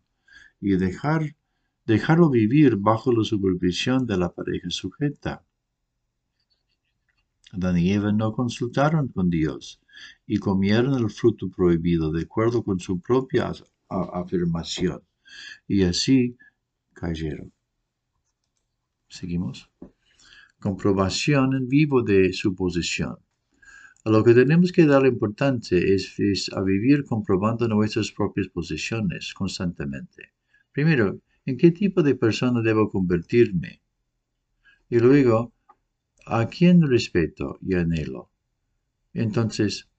y 0.61 0.77
dejar, 0.77 1.37
dejarlo 1.87 2.31
vivir 2.31 2.77
bajo 2.77 3.13
la 3.13 3.25
supervisión 3.25 4.07
de 4.07 4.17
la 4.17 4.33
pareja 4.33 4.71
sujeta. 4.71 5.45
Adán 7.53 7.79
y 7.79 7.93
Eva 7.93 8.13
no 8.13 8.33
consultaron 8.33 9.09
con 9.09 9.29
Dios, 9.29 9.83
y 10.27 10.39
comieron 10.39 10.95
el 10.95 11.11
fruto 11.11 11.51
prohibido 11.51 12.11
de 12.11 12.23
acuerdo 12.23 12.63
con 12.63 12.81
su 12.81 13.01
propia 13.01 13.53
afirmación, 13.89 15.03
y 15.69 15.83
así 15.83 16.37
cayeron. 16.95 17.53
Seguimos. 19.19 19.69
Comprobación 20.59 21.47
en 21.59 21.69
vivo 21.69 22.03
de 22.03 22.33
su 22.33 22.55
posición. 22.55 23.17
A 24.07 24.09
lo 24.11 24.25
que 24.25 24.33
tenemos 24.33 24.73
que 24.73 24.87
darle 24.87 25.09
importancia 25.17 25.77
es, 25.77 26.19
es, 26.19 26.51
a 26.59 26.63
vivir 26.63 27.05
comprobando 27.05 27.69
nuestras 27.69 28.11
propias 28.11 28.49
posiciones 28.49 29.35
constantemente. 29.35 30.33
Primero, 30.73 31.21
¿en 31.45 31.59
qué 31.59 31.71
tipo 31.73 32.03
de 32.03 32.15
persona 32.15 32.63
debo 32.63 32.89
convertirme? 32.89 33.83
Y 34.89 34.99
luego, 34.99 35.53
¿a 36.25 36.49
quién 36.49 36.81
respeto 36.81 37.59
y 37.61 37.75
anhelo? 37.75 38.31
Entonces, 39.13 39.91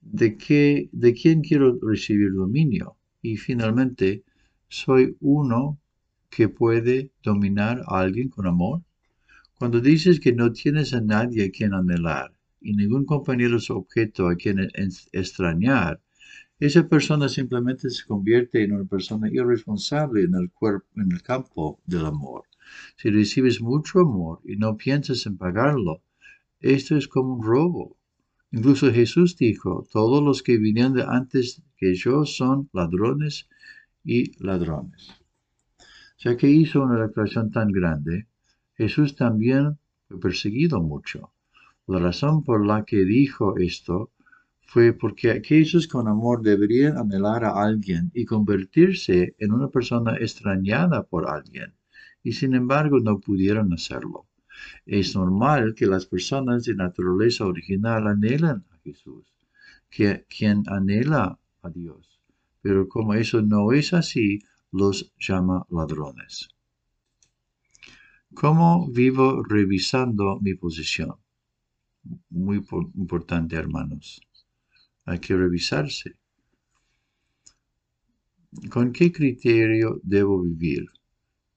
¿de, 0.00 0.38
qué, 0.38 0.88
¿de 0.92 1.12
quién 1.12 1.42
quiero 1.42 1.78
recibir 1.82 2.32
dominio? 2.32 2.96
Y 3.20 3.36
finalmente, 3.36 4.24
¿soy 4.66 5.14
uno 5.20 5.78
que 6.30 6.48
puede 6.48 7.12
dominar 7.22 7.82
a 7.86 8.00
alguien 8.00 8.28
con 8.28 8.46
amor? 8.46 8.82
Cuando 9.58 9.80
dices 9.80 10.20
que 10.20 10.32
no 10.32 10.52
tienes 10.52 10.94
a 10.94 11.00
nadie 11.00 11.44
a 11.44 11.50
quien 11.50 11.74
anhelar 11.74 12.32
y 12.60 12.74
ningún 12.74 13.04
compañero 13.04 13.56
es 13.56 13.70
objeto 13.70 14.28
a 14.28 14.36
quien 14.36 14.68
extrañar, 15.12 16.00
esa 16.60 16.88
persona 16.88 17.28
simplemente 17.28 17.88
se 17.90 18.04
convierte 18.04 18.64
en 18.64 18.72
una 18.72 18.84
persona 18.84 19.28
irresponsable 19.30 20.24
en 20.24 20.34
el, 20.34 20.50
en 20.96 21.12
el 21.12 21.22
campo 21.22 21.80
del 21.86 22.06
amor. 22.06 22.42
Si 22.96 23.10
recibes 23.10 23.60
mucho 23.60 24.00
amor 24.00 24.40
y 24.44 24.56
no 24.56 24.76
piensas 24.76 25.24
en 25.26 25.38
pagarlo, 25.38 26.02
esto 26.60 26.96
es 26.96 27.06
como 27.06 27.34
un 27.34 27.42
robo. 27.42 27.96
Incluso 28.50 28.92
Jesús 28.92 29.36
dijo, 29.36 29.86
todos 29.92 30.22
los 30.22 30.42
que 30.42 30.58
vinieron 30.58 30.94
de 30.94 31.04
antes 31.06 31.62
que 31.76 31.94
yo 31.94 32.24
son 32.24 32.68
ladrones 32.72 33.48
y 34.04 34.32
ladrones. 34.42 35.17
Ya 36.18 36.36
que 36.36 36.48
hizo 36.48 36.82
una 36.82 37.06
declaración 37.06 37.50
tan 37.50 37.70
grande, 37.70 38.26
Jesús 38.74 39.14
también 39.14 39.78
fue 40.08 40.18
perseguido 40.18 40.80
mucho. 40.80 41.32
La 41.86 42.00
razón 42.00 42.42
por 42.42 42.66
la 42.66 42.84
que 42.84 43.04
dijo 43.04 43.56
esto 43.56 44.10
fue 44.60 44.92
porque 44.92 45.30
aquellos 45.30 45.88
con 45.88 46.08
amor 46.08 46.42
deberían 46.42 46.98
anhelar 46.98 47.44
a 47.44 47.62
alguien 47.62 48.10
y 48.12 48.24
convertirse 48.24 49.34
en 49.38 49.52
una 49.52 49.68
persona 49.68 50.16
extrañada 50.16 51.04
por 51.04 51.30
alguien, 51.30 51.72
y 52.22 52.32
sin 52.32 52.54
embargo 52.54 53.00
no 53.00 53.20
pudieron 53.20 53.72
hacerlo. 53.72 54.26
Es 54.84 55.14
normal 55.14 55.74
que 55.74 55.86
las 55.86 56.04
personas 56.04 56.64
de 56.64 56.74
naturaleza 56.74 57.46
original 57.46 58.08
anhelan 58.08 58.64
a 58.70 58.78
Jesús, 58.84 59.24
que, 59.88 60.26
quien 60.28 60.64
anhela 60.66 61.38
a 61.62 61.70
Dios. 61.70 62.20
Pero 62.60 62.88
como 62.88 63.14
eso 63.14 63.40
no 63.40 63.72
es 63.72 63.94
así, 63.94 64.40
los 64.72 65.12
llama 65.18 65.66
ladrones. 65.70 66.48
¿Cómo 68.34 68.88
vivo 68.90 69.42
revisando 69.42 70.38
mi 70.40 70.54
posición? 70.54 71.16
Muy 72.30 72.64
importante, 72.94 73.56
hermanos. 73.56 74.20
Hay 75.04 75.18
que 75.18 75.36
revisarse. 75.36 76.16
¿Con 78.70 78.92
qué 78.92 79.12
criterio 79.12 80.00
debo 80.02 80.42
vivir? 80.42 80.86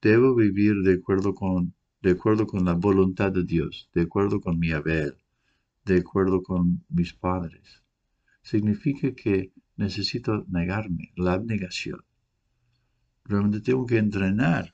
Debo 0.01 0.35
vivir 0.35 0.81
de 0.83 0.93
acuerdo 0.95 1.33
con 1.33 1.73
de 2.01 2.11
acuerdo 2.11 2.47
con 2.47 2.65
la 2.65 2.73
voluntad 2.73 3.31
de 3.31 3.43
Dios, 3.43 3.89
de 3.93 4.01
acuerdo 4.01 4.41
con 4.41 4.57
mi 4.57 4.71
Abel, 4.71 5.15
de 5.85 5.99
acuerdo 5.99 6.41
con 6.41 6.83
mis 6.89 7.13
padres. 7.13 7.83
Significa 8.41 9.13
que 9.13 9.51
necesito 9.77 10.45
negarme, 10.47 11.11
la 11.15 11.33
abnegación. 11.33 12.03
Realmente 13.25 13.61
tengo 13.61 13.85
que 13.85 13.97
entrenar. 13.97 14.73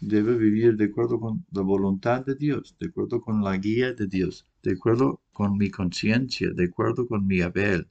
Debo 0.00 0.36
vivir 0.36 0.76
de 0.76 0.86
acuerdo 0.86 1.18
con 1.18 1.46
la 1.50 1.62
voluntad 1.62 2.24
de 2.26 2.34
Dios, 2.34 2.76
de 2.78 2.88
acuerdo 2.88 3.20
con 3.20 3.42
la 3.42 3.56
guía 3.56 3.92
de 3.92 4.06
Dios, 4.06 4.46
de 4.62 4.72
acuerdo 4.72 5.22
con 5.32 5.56
mi 5.56 5.70
conciencia, 5.70 6.50
de 6.52 6.64
acuerdo 6.64 7.06
con 7.06 7.26
mi 7.26 7.40
Abel. 7.40 7.88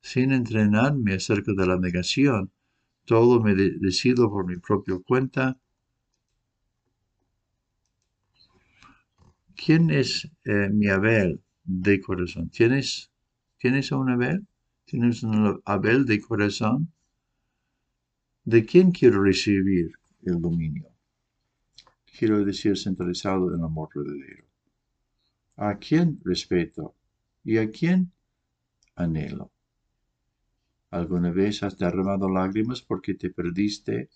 Sin 0.00 0.32
entrenarme 0.32 1.14
acerca 1.14 1.52
de 1.52 1.66
la 1.66 1.78
negación, 1.78 2.52
todo 3.04 3.40
me 3.42 3.54
decido 3.54 4.30
por 4.30 4.46
mi 4.46 4.56
propia 4.56 4.98
cuenta 4.98 5.58
¿Quién 9.56 9.90
es 9.90 10.28
eh, 10.44 10.68
mi 10.70 10.88
Abel 10.88 11.40
de 11.64 12.00
corazón? 12.00 12.50
¿Tienes, 12.50 13.10
¿Tienes 13.58 13.92
un 13.92 14.10
Abel? 14.10 14.46
¿Tienes 14.84 15.22
un 15.22 15.60
Abel 15.64 16.06
de 16.06 16.20
corazón? 16.20 16.93
¿De 18.44 18.64
quién 18.64 18.92
quiero 18.92 19.22
recibir 19.22 19.92
el 20.22 20.40
dominio? 20.40 20.88
Quiero 22.16 22.44
decir 22.44 22.76
centralizado 22.76 23.48
en 23.48 23.58
el 23.58 23.64
amor 23.64 23.88
verdadero. 23.94 24.44
¿A 25.56 25.78
quién 25.78 26.20
respeto? 26.24 26.94
¿Y 27.42 27.58
a 27.58 27.70
quién 27.70 28.12
anhelo? 28.96 29.50
¿Alguna 30.90 31.30
vez 31.32 31.62
has 31.62 31.76
derramado 31.78 32.28
lágrimas 32.28 32.82
porque 32.82 33.14
te 33.14 33.30
perdiste, 33.30 34.10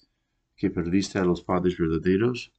que 0.56 0.70
perdiste 0.70 1.18
a 1.18 1.24
los 1.24 1.42
padres 1.42 1.76
verdaderos? 1.76 2.52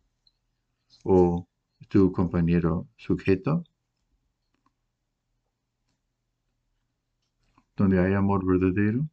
¿O 1.03 1.47
tu 1.89 2.11
compañero 2.11 2.87
sujeto. 2.97 3.63
Donde 7.75 7.99
hay 7.99 8.13
amor 8.13 8.45
verdadero, 8.45 9.07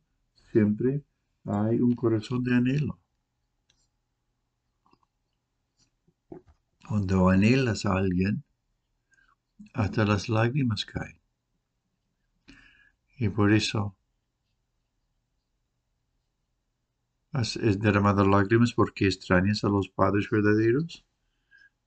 siempre 0.53 1.03
hay 1.47 1.81
un 1.81 1.95
corazón 1.95 2.43
de 2.45 2.55
anhelo. 2.55 2.99
Cuando 6.89 7.29
anhelas 7.29 7.85
a 7.87 7.95
alguien, 7.95 8.45
hasta 9.75 10.05
las 10.05 10.29
lágrimas 10.29 10.85
caen. 10.85 11.19
Y 13.19 13.29
por 13.29 13.53
eso 13.53 13.97
has 17.33 17.59
derramado 17.61 18.27
lágrimas 18.27 18.73
porque 18.73 19.07
extrañas 19.07 19.63
a 19.65 19.69
los 19.69 19.89
padres 19.89 20.29
verdaderos 20.31 21.05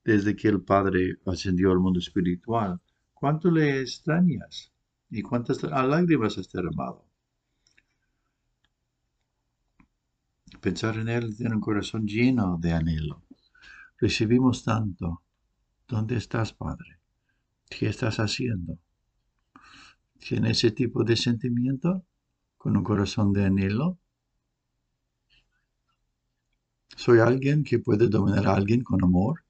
desde 0.04 0.36
que 0.36 0.48
el 0.48 0.62
Padre 0.62 1.18
ascendió 1.26 1.72
al 1.72 1.80
mundo 1.80 2.00
espiritual. 2.00 2.80
¿Cuánto 3.14 3.52
le 3.52 3.82
extrañas? 3.82 4.72
¿Y 5.10 5.22
cuántas 5.22 5.64
lágrimas 5.64 6.38
has 6.38 6.52
derramado? 6.52 7.09
Pensar 10.62 10.98
en 10.98 11.08
Él 11.08 11.36
tiene 11.38 11.56
un 11.56 11.62
corazón 11.62 12.06
lleno 12.06 12.58
de 12.60 12.74
anhelo. 12.74 13.24
Recibimos 13.98 14.64
tanto. 14.64 15.22
¿Dónde 15.88 16.18
estás, 16.18 16.54
Padre? 16.54 17.00
¿Qué 17.70 17.88
estás 17.88 18.18
haciendo? 18.20 18.78
¿Tiene 20.20 20.52
ese 20.52 20.72
tipo 20.72 21.04
de 21.04 21.16
sentimiento? 21.16 22.04
¿Con 22.58 22.76
un 22.76 22.84
corazón 22.84 23.32
de 23.32 23.46
anhelo? 23.46 23.98
¿Soy 26.96 27.20
alguien 27.20 27.64
que 27.64 27.80
puede 27.80 28.10
dominar 28.10 28.48
a 28.48 28.56
alguien 28.56 28.84
con 28.84 29.02
amor? 29.02 29.46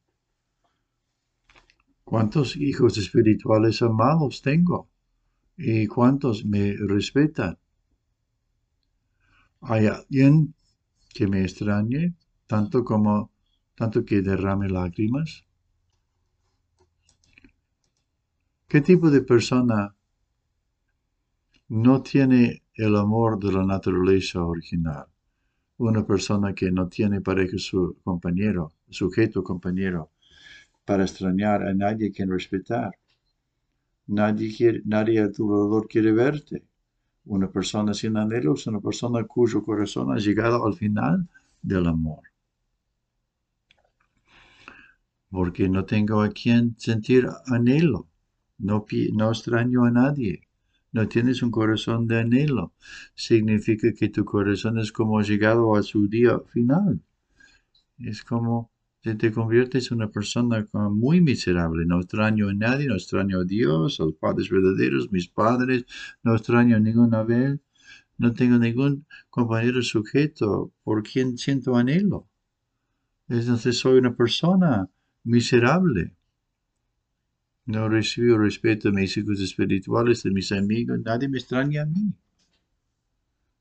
¿Cuántos 2.04 2.56
hijos 2.56 2.98
espirituales 2.98 3.82
amados 3.82 4.42
tengo? 4.44 4.90
¿Y 5.58 5.88
cuántos 5.88 6.46
me 6.46 6.76
respetan? 6.78 7.58
¿Hay 9.62 9.88
alguien 9.88 10.54
que 11.20 11.28
me 11.28 11.42
extrañe 11.44 12.02
tanto 12.48 12.78
como 12.90 13.14
tanto 13.80 13.98
que 14.08 14.22
derrame 14.30 14.68
lágrimas? 14.70 15.30
¿Qué 18.70 18.80
tipo 18.80 19.06
de 19.12 19.22
persona 19.32 19.94
no 21.68 22.02
tiene 22.02 22.64
el 22.74 22.96
amor 22.96 23.38
de 23.38 23.52
la 23.52 23.66
naturaleza 23.66 24.46
original? 24.46 25.08
Una 25.90 26.08
persona 26.08 26.56
que 26.56 26.72
no 26.72 26.88
tiene 26.88 27.20
pareja 27.20 27.58
su 27.58 27.98
compañero, 28.02 28.72
sujeto 28.90 29.44
compañero, 29.44 30.12
para 30.86 31.04
extrañar 31.04 31.64
a 31.64 31.74
nadie 31.74 32.14
quien 32.14 32.30
respetar. 32.32 32.92
Nadie, 34.08 34.56
quiere, 34.56 34.82
nadie 34.86 35.20
a 35.20 35.30
tu 35.30 35.44
alrededor 35.54 35.86
quiere 35.90 36.14
verte. 36.14 36.64
Una 37.38 37.48
persona 37.48 37.94
sin 37.94 38.18
anhelo 38.18 38.56
es 38.56 38.65
una 38.65 38.80
persona 38.80 39.24
cuyo 39.24 39.63
corazón 39.63 40.12
ha 40.12 40.18
llegado 40.18 40.65
al 40.65 40.74
final 40.74 41.28
del 41.62 41.86
amor. 41.86 42.24
Porque 45.30 45.70
no 45.70 45.86
tengo 45.86 46.24
a 46.24 46.30
quien 46.30 46.76
sentir 46.80 47.28
anhelo. 47.46 48.08
No, 48.58 48.84
no 49.13 49.30
extraño 49.30 49.86
a 49.86 49.92
nadie. 49.92 50.42
No 50.92 51.08
tienes 51.08 51.44
un 51.44 51.52
corazón 51.52 52.08
de 52.08 52.20
anhelo. 52.20 52.74
Significa 53.13 53.94
que 53.94 54.10
tu 54.10 54.26
corazón 54.26 54.80
es 54.80 54.92
como 54.92 55.22
llegado 55.22 55.76
a 55.76 55.84
su 55.84 56.08
día 56.08 56.39
final. 56.39 57.00
Es 58.00 58.24
como 58.24 58.72
te 59.02 59.32
conviertes 59.32 59.92
en 59.92 59.98
una 59.98 60.12
persona 60.12 60.66
muy 60.74 61.22
miserable. 61.22 61.86
No 61.86 62.00
extraño 62.00 62.50
a 62.50 62.54
nadie, 62.54 62.88
no 62.88 62.96
extraño 62.96 63.40
a 63.40 63.44
Dios, 63.46 64.00
a 64.00 64.04
los 64.06 64.16
padres 64.16 64.50
verdaderos, 64.50 65.12
mis 65.12 65.28
padres, 65.30 65.86
no 66.24 66.36
extraño 66.36 66.76
a 66.76 66.80
ninguna 66.80 67.24
vez. 67.24 67.60
No 68.18 68.34
tengo 68.34 68.58
ningún 68.58 69.06
compañero 69.30 69.82
sujeto 69.82 70.74
por 70.84 71.04
quien 71.04 71.38
siento 71.38 71.78
anhelo. 71.78 72.28
Entonces 73.30 73.78
soy 73.78 74.00
una 74.00 74.14
persona 74.14 74.90
miserable. 75.24 76.14
No 77.66 77.88
recibo 77.88 78.38
respeto 78.40 78.90
de 78.90 78.96
mis 79.00 79.16
hijos 79.16 79.40
espirituales, 79.40 80.24
de 80.24 80.32
mis 80.32 80.52
amigos, 80.52 81.00
nadie 81.06 81.30
me 81.30 81.38
extraña 81.38 81.84
a 81.84 81.86
mí. 81.86 82.14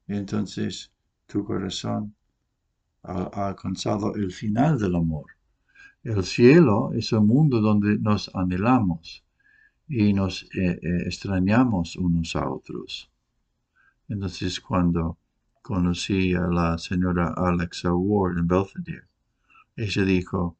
Entonces 0.09 0.91
tu 1.27 1.45
corazón 1.45 2.15
ha, 3.03 3.49
alcanzado 3.49 4.15
el 4.15 4.31
final 4.33 4.79
del 4.79 4.97
amor. 4.97 5.27
El 6.03 6.25
cielo 6.25 6.93
es 6.95 7.13
un 7.13 7.27
mundo 7.27 7.61
donde 7.61 7.99
nos 7.99 8.31
anhelamos 8.35 9.25
y 9.89 10.13
nos 10.13 10.45
eh, 10.55 10.79
eh, 10.83 11.03
extrañamos 11.07 11.97
unos 11.97 12.37
a 12.37 12.49
otros. 12.49 13.11
Entonces, 14.09 14.61
cuando 14.61 15.19
conocí 15.63 16.35
a 16.35 16.47
la 16.47 16.79
señora 16.79 17.35
Alexa 17.37 17.93
Ward 17.93 18.39
en 18.39 18.47
Belvedere, 18.47 19.09
ella 19.77 20.05
dijo, 20.05 20.57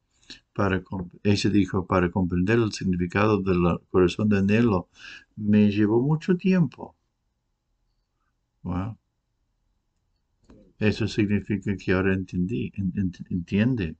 para, 0.53 0.81
ella 1.23 1.49
dijo, 1.49 1.85
para 1.85 2.11
comprender 2.11 2.59
el 2.59 2.71
significado 2.71 3.41
del 3.41 3.79
corazón 3.89 4.29
de 4.29 4.37
anhelo, 4.39 4.89
me 5.35 5.71
llevó 5.71 6.01
mucho 6.01 6.37
tiempo. 6.37 6.95
Eso 10.79 11.07
significa 11.07 11.75
que 11.75 11.91
ahora 11.91 12.13
entendí, 12.13 12.71
entiende 13.29 13.97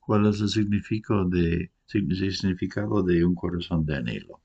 cuál 0.00 0.26
es 0.26 0.40
el 0.40 0.48
significado 0.48 1.28
de, 1.28 1.70
significado 1.86 3.02
de 3.04 3.24
un 3.24 3.36
corazón 3.36 3.86
de 3.86 3.96
anhelo. 3.96 4.40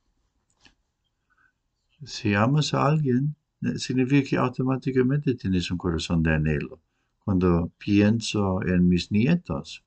Si 2.04 2.36
amas 2.36 2.76
a 2.76 2.86
alguien, 2.86 3.36
eh, 3.64 3.80
significa 3.80 4.30
que 4.30 4.38
automáticamente 4.38 5.34
tienes 5.34 5.72
un 5.72 5.78
corazón 5.80 6.22
de 6.22 6.34
anhelo. 6.36 6.82
Cuando 7.18 7.72
pienso 7.80 8.62
en 8.62 8.88
mis 8.88 9.12
nietos, 9.12 9.84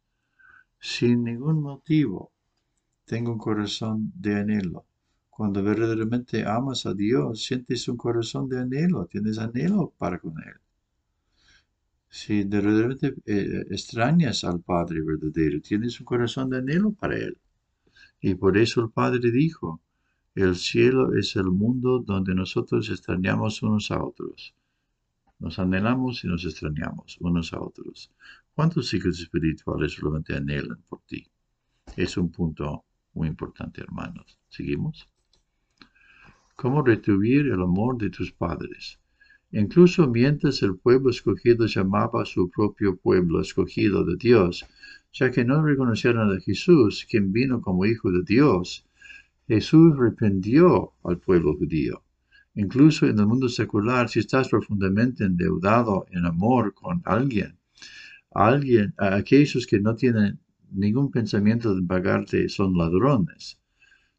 sin 0.80 1.22
ningún 1.22 1.62
motivo, 1.62 2.32
tengo 3.04 3.30
un 3.30 3.38
corazón 3.38 4.12
de 4.16 4.34
anhelo. 4.34 4.84
Cuando 5.30 5.62
verdaderamente 5.62 6.44
amas 6.44 6.86
a 6.86 6.94
Dios, 6.94 7.44
sientes 7.44 7.86
un 7.86 7.96
corazón 7.96 8.48
de 8.48 8.58
anhelo, 8.58 9.06
tienes 9.06 9.38
anhelo 9.38 9.94
para 9.96 10.18
con 10.18 10.34
Él. 10.42 10.56
Si 12.08 12.44
de 12.44 12.60
repente 12.60 13.14
eh, 13.26 13.66
extrañas 13.70 14.44
al 14.44 14.60
Padre 14.60 15.02
verdadero, 15.02 15.60
tienes 15.60 16.00
un 16.00 16.06
corazón 16.06 16.50
de 16.50 16.58
anhelo 16.58 16.92
para 16.92 17.16
Él. 17.16 17.36
Y 18.20 18.34
por 18.34 18.56
eso 18.56 18.80
el 18.80 18.90
Padre 18.90 19.30
dijo, 19.30 19.80
el 20.34 20.56
cielo 20.56 21.14
es 21.16 21.36
el 21.36 21.50
mundo 21.50 21.98
donde 21.98 22.34
nosotros 22.34 22.88
extrañamos 22.90 23.62
unos 23.62 23.90
a 23.90 24.02
otros. 24.02 24.54
Nos 25.38 25.58
anhelamos 25.58 26.24
y 26.24 26.28
nos 26.28 26.44
extrañamos 26.44 27.18
unos 27.20 27.52
a 27.52 27.60
otros. 27.60 28.10
¿Cuántos 28.54 28.92
hijos 28.94 29.20
espirituales 29.20 29.92
solamente 29.92 30.34
anhelan 30.34 30.82
por 30.88 31.00
ti? 31.02 31.26
Es 31.96 32.16
un 32.16 32.30
punto 32.30 32.84
muy 33.14 33.28
importante, 33.28 33.80
hermanos. 33.80 34.38
¿Seguimos? 34.48 35.08
¿Cómo 36.56 36.82
retribuir 36.82 37.46
el 37.46 37.62
amor 37.62 37.98
de 37.98 38.10
tus 38.10 38.32
padres? 38.32 38.98
Incluso 39.50 40.06
mientras 40.08 40.62
el 40.62 40.76
pueblo 40.76 41.10
escogido 41.10 41.66
llamaba 41.66 42.22
a 42.22 42.26
su 42.26 42.50
propio 42.50 42.96
pueblo 42.96 43.40
escogido 43.40 44.04
de 44.04 44.16
Dios, 44.16 44.66
ya 45.12 45.30
que 45.30 45.44
no 45.44 45.62
reconocieron 45.62 46.30
a 46.30 46.40
Jesús, 46.40 47.06
quien 47.08 47.32
vino 47.32 47.62
como 47.62 47.86
Hijo 47.86 48.10
de 48.12 48.22
Dios, 48.24 48.84
Jesús 49.46 49.96
reprendió 49.96 50.92
al 51.02 51.18
pueblo 51.18 51.56
judío. 51.56 52.02
Incluso 52.54 53.06
en 53.06 53.18
el 53.18 53.26
mundo 53.26 53.48
secular, 53.48 54.10
si 54.10 54.18
estás 54.18 54.48
profundamente 54.48 55.24
endeudado 55.24 56.04
en 56.10 56.26
amor 56.26 56.74
con 56.74 57.00
alguien, 57.06 57.56
alguien, 58.30 58.92
aquellos 58.98 59.66
que 59.66 59.80
no 59.80 59.94
tienen 59.94 60.38
ningún 60.70 61.10
pensamiento 61.10 61.74
de 61.74 61.82
pagarte 61.82 62.48
son 62.50 62.76
ladrones. 62.76 63.58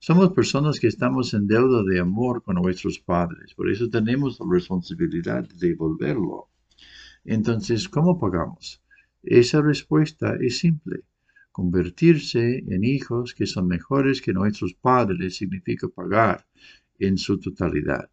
Somos 0.01 0.31
personas 0.31 0.79
que 0.79 0.87
estamos 0.87 1.33
en 1.33 1.45
deuda 1.45 1.83
de 1.83 1.99
amor 1.99 2.41
con 2.41 2.55
nuestros 2.55 2.99
padres, 2.99 3.53
por 3.53 3.69
eso 3.69 3.89
tenemos 3.89 4.39
la 4.39 4.45
responsabilidad 4.49 5.45
de 5.49 5.67
devolverlo. 5.67 6.47
Entonces, 7.25 7.89
¿cómo 7.89 8.17
pagamos? 8.17 8.81
Esa 9.23 9.61
respuesta 9.61 10.37
es 10.39 10.59
simple. 10.59 11.03
Convertirse 11.51 12.63
en 12.65 12.85
hijos 12.85 13.35
que 13.35 13.45
son 13.45 13.67
mejores 13.67 14.21
que 14.21 14.31
nuestros 14.31 14.73
padres 14.73 15.35
significa 15.35 15.89
pagar 15.89 16.47
en 16.97 17.17
su 17.17 17.37
totalidad. 17.37 18.09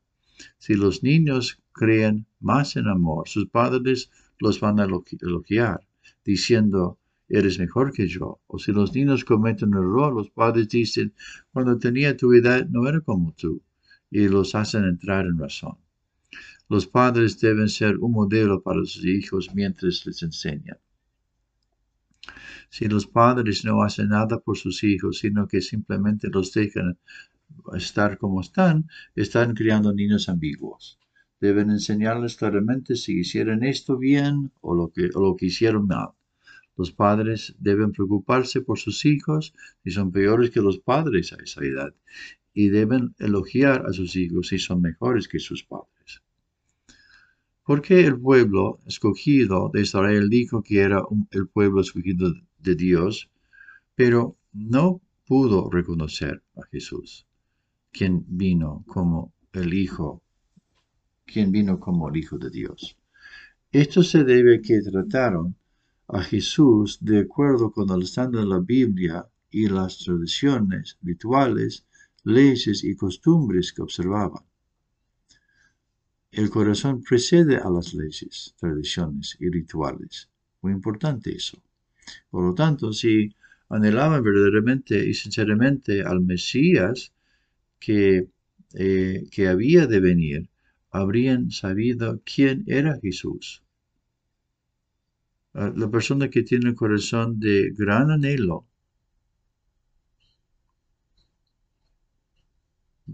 Si 0.59 0.75
los 0.75 1.05
niños 1.05 1.63
creen 1.73 2.27
más 2.41 2.75
en 2.75 2.89
amor, 2.89 3.29
sus 3.29 3.49
padres 3.49 4.11
los 4.41 4.59
van 4.59 4.81
a 4.81 4.87
elogiar, 4.87 5.87
diciendo, 6.25 6.99
eres 7.29 7.59
mejor 7.59 7.93
que 7.93 8.07
yo. 8.07 8.41
O 8.47 8.59
si 8.59 8.73
los 8.73 8.95
niños 8.95 9.25
cometen 9.25 9.71
un 9.71 9.85
error, 9.85 10.13
los 10.13 10.31
padres 10.31 10.69
dicen, 10.69 11.13
cuando 11.53 11.79
tenía 11.79 12.17
tu 12.17 12.33
edad 12.33 12.67
no 12.69 12.89
era 12.89 13.01
como 13.01 13.33
tú, 13.33 13.63
y 14.11 14.29
los 14.29 14.55
hacen 14.55 14.85
entrar 14.85 15.27
en 15.27 15.39
razón. 15.39 15.77
Los 16.69 16.87
padres 16.87 17.41
deben 17.41 17.69
ser 17.69 17.99
un 17.99 18.13
modelo 18.13 18.63
para 18.63 18.81
sus 18.81 19.05
hijos 19.05 19.51
mientras 19.55 20.05
les 20.07 20.23
enseñan. 20.23 20.79
Si 22.69 22.89
los 22.89 23.07
padres 23.07 23.65
no 23.65 23.83
hacen 23.83 24.09
nada 24.09 24.41
por 24.41 24.57
sus 24.57 24.83
hijos, 24.83 25.19
sino 25.21 25.47
que 25.47 25.61
simplemente 25.61 26.29
los 26.29 26.53
dejan 26.53 26.99
estar 27.75 28.19
como 28.19 28.41
están, 28.41 28.89
están 29.15 29.55
criando 29.55 29.93
niños 29.93 30.29
ambiguos. 30.29 30.99
Deben 31.41 31.71
enseñarles 31.71 32.37
claramente 32.37 32.97
si 32.97 33.21
hicieron 33.21 33.63
esto 33.63 33.97
bien 33.97 34.51
o 34.61 34.75
lo 34.75 34.89
que, 34.89 35.11
o 35.15 35.21
lo 35.21 35.37
que 35.37 35.47
hicieron 35.47 35.87
mal. 35.87 36.16
Los 36.77 36.93
padres 36.93 37.55
deben 37.59 37.93
preocuparse 37.93 38.61
por 38.61 38.79
sus 38.79 39.05
hijos 39.05 39.55
si 39.83 39.91
son 39.91 40.13
peores 40.13 40.51
que 40.51 40.61
los 40.61 40.79
padres 40.79 41.33
a 41.33 41.37
esa 41.37 41.65
edad 41.65 41.95
y 42.53 42.69
deben 42.69 43.15
elogiar 43.19 43.87
a 43.87 43.93
sus 43.93 44.17
hijos 44.17 44.49
si 44.49 44.59
son 44.59 44.81
mejores 44.81 45.29
que 45.29 45.39
sus 45.39 45.65
padres. 45.65 46.23
Porque 47.65 48.01
el 48.01 48.21
pueblo 48.21 48.81
escogido 48.87 49.71
de 49.73 49.83
Israel 49.83 50.31
dijo 50.31 50.63
que 50.63 50.81
era 50.81 51.03
el 51.31 51.49
pueblo 51.49 51.81
escogido 51.81 52.33
de 52.59 52.75
Dios, 52.75 53.29
pero 53.95 54.37
no 54.53 55.01
pudo 55.27 55.69
reconocer 55.71 56.43
a 56.57 56.63
Jesús, 56.71 57.27
quien 57.91 58.25
vino 58.29 58.85
como 58.87 59.35
el 59.53 59.75
Hijo, 59.75 60.23
quien 61.25 61.51
vino 61.51 61.81
como 61.81 62.09
el 62.09 62.17
Hijo 62.17 62.39
de 62.39 62.51
Dios. 62.51 62.97
Esto 63.73 64.03
se 64.03 64.25
debe 64.25 64.57
a 64.57 64.63
que 64.63 64.81
trataron 64.81 65.57
a 66.09 66.23
Jesús 66.23 66.99
de 67.01 67.21
acuerdo 67.21 67.73
con 67.73 67.91
el 67.91 68.03
estándar 68.03 68.43
de 68.43 68.49
la 68.49 68.61
Biblia 68.61 69.27
y 69.51 69.69
las 69.69 69.99
tradiciones, 69.99 70.97
rituales, 71.03 71.85
leyes 72.23 72.85
y 72.85 72.95
costumbres 72.95 73.73
que 73.73 73.83
observaban. 73.83 74.45
El 76.31 76.51
corazón 76.51 77.03
precede 77.03 77.57
a 77.57 77.71
las 77.71 77.95
leyes, 77.95 78.55
tradiciones 78.59 79.37
y 79.41 79.49
rituales. 79.49 80.29
Muy 80.63 80.73
importante 80.73 81.35
eso. 81.35 81.59
Por 82.31 82.45
lo 82.45 82.55
tanto, 82.55 82.93
si 82.93 83.35
anhelaban 83.69 84.23
verdaderamente 84.23 85.09
y 85.09 85.15
sinceramente 85.15 86.03
al 86.03 86.21
Mesías 86.21 87.13
que, 87.81 88.29
eh, 88.75 89.25
que 89.31 89.49
había 89.49 89.87
de 89.87 90.01
venir, 90.01 90.49
habrían 90.91 91.51
sabido 91.51 92.23
quién 92.25 92.63
era 92.67 92.99
Jesús 93.01 93.63
la 95.57 95.91
persona 95.91 96.29
que 96.29 96.43
tiene 96.43 96.69
el 96.69 96.75
corazón 96.75 97.41
de 97.41 97.71
gran 97.75 98.11
anhelo 98.11 98.67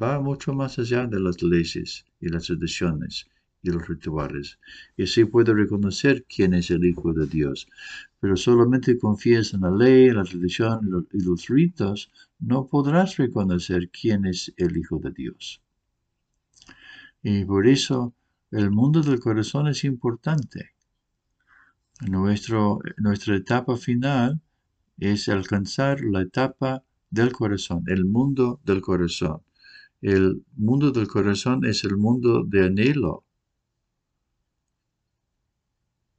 va 0.00 0.20
mucho 0.20 0.52
más 0.52 0.76
allá 0.78 1.06
de 1.06 1.20
las 1.20 1.40
leyes 1.40 2.04
y 2.20 2.28
las 2.28 2.46
tradiciones 2.46 3.28
y 3.62 3.70
los 3.70 3.86
rituales, 3.86 4.58
y 4.96 5.04
así 5.04 5.24
puede 5.24 5.54
reconocer 5.54 6.24
quién 6.28 6.52
es 6.54 6.72
el 6.72 6.84
Hijo 6.84 7.12
de 7.12 7.28
Dios. 7.28 7.68
Pero 8.18 8.36
solamente 8.36 8.98
confías 8.98 9.54
en 9.54 9.60
la 9.60 9.70
ley, 9.70 10.10
la 10.10 10.24
tradición 10.24 10.80
y 11.12 11.22
los 11.22 11.46
ritos, 11.46 12.10
no 12.40 12.66
podrás 12.66 13.18
reconocer 13.18 13.88
quién 13.90 14.24
es 14.24 14.52
el 14.56 14.76
Hijo 14.76 14.98
de 14.98 15.12
Dios. 15.12 15.62
Y 17.22 17.44
por 17.44 17.68
eso 17.68 18.14
el 18.50 18.72
mundo 18.72 19.00
del 19.00 19.20
corazón 19.20 19.68
es 19.68 19.84
importante. 19.84 20.71
Nuestro, 22.08 22.80
nuestra 22.96 23.36
etapa 23.36 23.76
final 23.76 24.40
es 24.98 25.28
alcanzar 25.28 26.00
la 26.00 26.22
etapa 26.22 26.84
del 27.10 27.32
corazón, 27.32 27.84
el 27.86 28.04
mundo 28.04 28.60
del 28.64 28.80
corazón. 28.80 29.42
El 30.00 30.44
mundo 30.56 30.90
del 30.90 31.06
corazón 31.06 31.64
es 31.64 31.84
el 31.84 31.96
mundo 31.96 32.44
de 32.44 32.64
anhelo. 32.66 33.24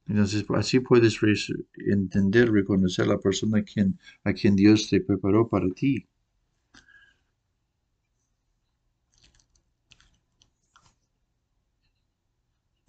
Entonces, 0.06 0.46
así 0.54 0.80
puedes 0.80 1.18
entender, 1.76 2.50
reconocer 2.50 3.06
la 3.06 3.18
persona 3.18 3.58
a 3.58 3.62
quien, 3.62 3.98
a 4.22 4.32
quien 4.32 4.56
Dios 4.56 4.88
te 4.88 5.00
preparó 5.00 5.48
para 5.48 5.68
ti. 5.68 6.06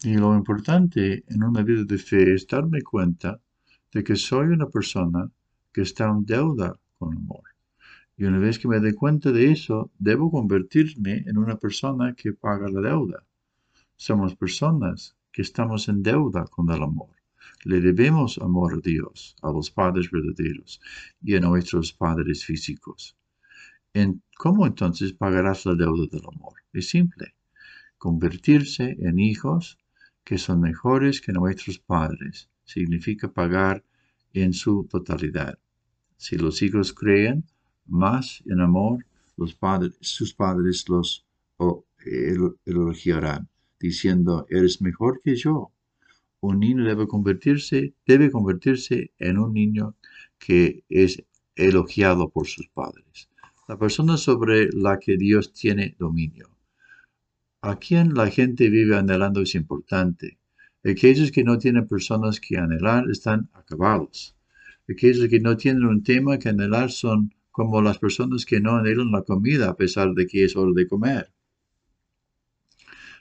Y 0.05 0.13
lo 0.17 0.35
importante 0.35 1.23
en 1.29 1.41
una 1.41 1.63
vida 1.63 1.83
de 1.83 1.97
fe 1.97 2.35
es 2.35 2.45
darme 2.45 2.83
cuenta 2.83 3.41
de 3.91 4.03
que 4.03 4.15
soy 4.15 4.49
una 4.49 4.69
persona 4.69 5.31
que 5.73 5.81
está 5.81 6.05
en 6.05 6.23
deuda 6.23 6.79
con 6.99 7.17
amor. 7.17 7.45
Y 8.15 8.25
una 8.25 8.37
vez 8.37 8.59
que 8.59 8.67
me 8.67 8.79
dé 8.79 8.93
cuenta 8.93 9.31
de 9.31 9.51
eso, 9.51 9.89
debo 9.97 10.29
convertirme 10.29 11.23
en 11.25 11.39
una 11.39 11.55
persona 11.55 12.13
que 12.13 12.33
paga 12.33 12.69
la 12.69 12.81
deuda. 12.81 13.25
Somos 13.95 14.35
personas 14.35 15.17
que 15.31 15.41
estamos 15.41 15.89
en 15.89 16.03
deuda 16.03 16.45
con 16.45 16.69
el 16.69 16.83
amor. 16.83 17.15
Le 17.63 17.81
debemos 17.81 18.37
amor 18.37 18.75
a 18.75 18.81
Dios, 18.87 19.35
a 19.41 19.49
los 19.51 19.71
padres 19.71 20.11
verdaderos 20.11 20.81
y 21.19 21.33
a 21.33 21.39
nuestros 21.39 21.93
padres 21.93 22.45
físicos. 22.45 23.17
En, 23.91 24.21
¿Cómo 24.37 24.67
entonces 24.67 25.13
pagarás 25.13 25.65
la 25.65 25.73
deuda 25.73 26.05
del 26.11 26.27
amor? 26.31 26.53
Es 26.73 26.89
simple. 26.89 27.33
Convertirse 27.97 28.97
en 28.99 29.17
hijos 29.17 29.79
que 30.25 30.37
son 30.39 30.59
mejores 30.59 31.21
que 31.21 31.31
nuestros 31.31 31.77
padres. 31.79 32.49
Significa 32.65 33.31
pagar 33.31 33.83
en 34.33 34.53
su 34.53 34.85
totalidad. 34.89 35.59
Si 36.17 36.35
los 36.35 36.61
hijos 36.63 36.93
creen 36.93 37.45
más 37.85 38.43
en 38.47 38.59
amor, 38.59 39.05
los 39.37 39.53
padres, 39.53 39.93
sus 40.01 40.33
padres 40.33 40.89
los 40.89 41.25
elogiarán, 42.65 43.49
diciendo, 43.79 44.47
eres 44.49 44.81
mejor 44.81 45.21
que 45.23 45.35
yo. 45.35 45.71
Un 46.39 46.59
niño 46.59 46.83
debe 46.83 47.07
convertirse, 47.07 47.93
debe 48.05 48.31
convertirse 48.31 49.11
en 49.19 49.37
un 49.37 49.53
niño 49.53 49.95
que 50.39 50.83
es 50.89 51.23
elogiado 51.55 52.29
por 52.29 52.47
sus 52.47 52.67
padres. 52.69 53.29
La 53.67 53.77
persona 53.77 54.17
sobre 54.17 54.69
la 54.71 54.99
que 54.99 55.17
Dios 55.17 55.53
tiene 55.53 55.95
dominio 55.99 56.54
a 57.65 57.79
quién 57.79 58.13
la 58.13 58.29
gente 58.29 58.69
vive 58.69 58.95
anhelando 58.95 59.41
es 59.41 59.55
importante. 59.55 60.37
Aquellos 60.83 61.31
que 61.31 61.43
no 61.43 61.57
tienen 61.57 61.87
personas 61.87 62.39
que 62.39 62.57
anhelar 62.57 63.09
están 63.09 63.49
acabados. 63.53 64.35
Aquellos 64.87 65.27
que 65.29 65.39
no 65.39 65.57
tienen 65.57 65.85
un 65.85 66.03
tema 66.03 66.37
que 66.37 66.49
anhelar 66.49 66.91
son 66.91 67.33
como 67.49 67.81
las 67.81 67.97
personas 67.97 68.45
que 68.45 68.59
no 68.59 68.75
anhelan 68.77 69.11
la 69.11 69.23
comida 69.23 69.69
a 69.69 69.75
pesar 69.75 70.13
de 70.13 70.27
que 70.27 70.43
es 70.43 70.55
hora 70.55 70.73
de 70.75 70.87
comer. 70.87 71.31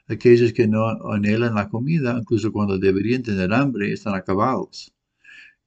Aquellos 0.08 0.52
que 0.52 0.68
no 0.68 0.82
anhelan 1.10 1.54
la 1.54 1.70
comida, 1.70 2.14
incluso 2.20 2.52
cuando 2.52 2.78
deberían 2.78 3.22
tener 3.22 3.50
hambre, 3.54 3.92
están 3.92 4.14
acabados. 4.14 4.92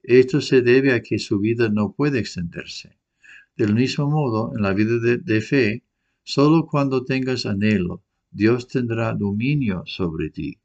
Esto 0.03 0.39
se 0.39 0.61
debe 0.61 0.93
a 0.93 1.01
que 1.01 1.17
su 1.17 1.39
vida 1.39 1.69
no 1.69 1.93
puede 1.93 2.19
extenderse. 2.19 2.99
Del 3.55 3.73
mismo 3.73 4.07
modo, 4.07 4.51
en 4.55 4.61
la 4.61 4.73
vida 4.73 4.99
de, 4.99 5.17
de 5.17 5.41
fe, 5.41 5.83
solo 6.21 6.67
cuando 6.67 7.03
tengas 7.03 7.47
anhelo, 7.47 8.03
Dios 8.43 8.67
tendrá 8.67 9.07
dominio 9.15 9.77
sobre 9.87 10.29
ti. 10.29 10.59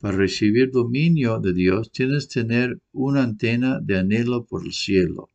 Para 0.00 0.16
recibir 0.16 0.70
dominio 0.70 1.40
de 1.40 1.52
Dios 1.52 1.90
tienes 1.90 2.28
que 2.28 2.34
tener 2.42 2.78
una 2.92 3.24
antena 3.24 3.80
de 3.80 3.98
anhelo 3.98 4.44
por 4.44 4.64
el 4.64 4.72
cielo. 4.72 5.28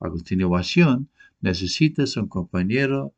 A 0.00 0.06
continuación, 0.10 1.10
necesitas 1.40 2.16
un 2.16 2.26
compañero 2.26 3.14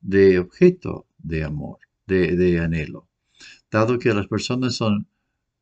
de 0.00 0.38
objeto 0.38 1.06
de 1.18 1.42
amor, 1.42 1.78
de, 2.06 2.36
de 2.36 2.60
anhelo. 2.60 3.08
Dado 3.68 3.98
que 3.98 4.14
las 4.14 4.28
personas 4.28 4.76
son 4.76 5.08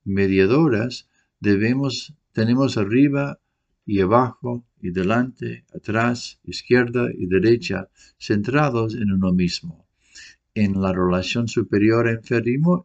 mediadoras, 0.05 1.09
debemos, 1.41 2.13
tenemos 2.33 2.77
arriba 2.77 3.41
y 3.87 4.01
abajo 4.01 4.67
y 4.79 4.91
delante, 4.91 5.65
atrás, 5.75 6.39
izquierda 6.45 7.09
y 7.17 7.25
derecha, 7.25 7.89
centrados 8.19 8.95
en 8.95 9.11
uno 9.11 9.33
mismo 9.33 9.84
en 10.55 10.81
la 10.81 10.93
relación 10.93 11.49
superior 11.49 12.09
e 12.09 12.21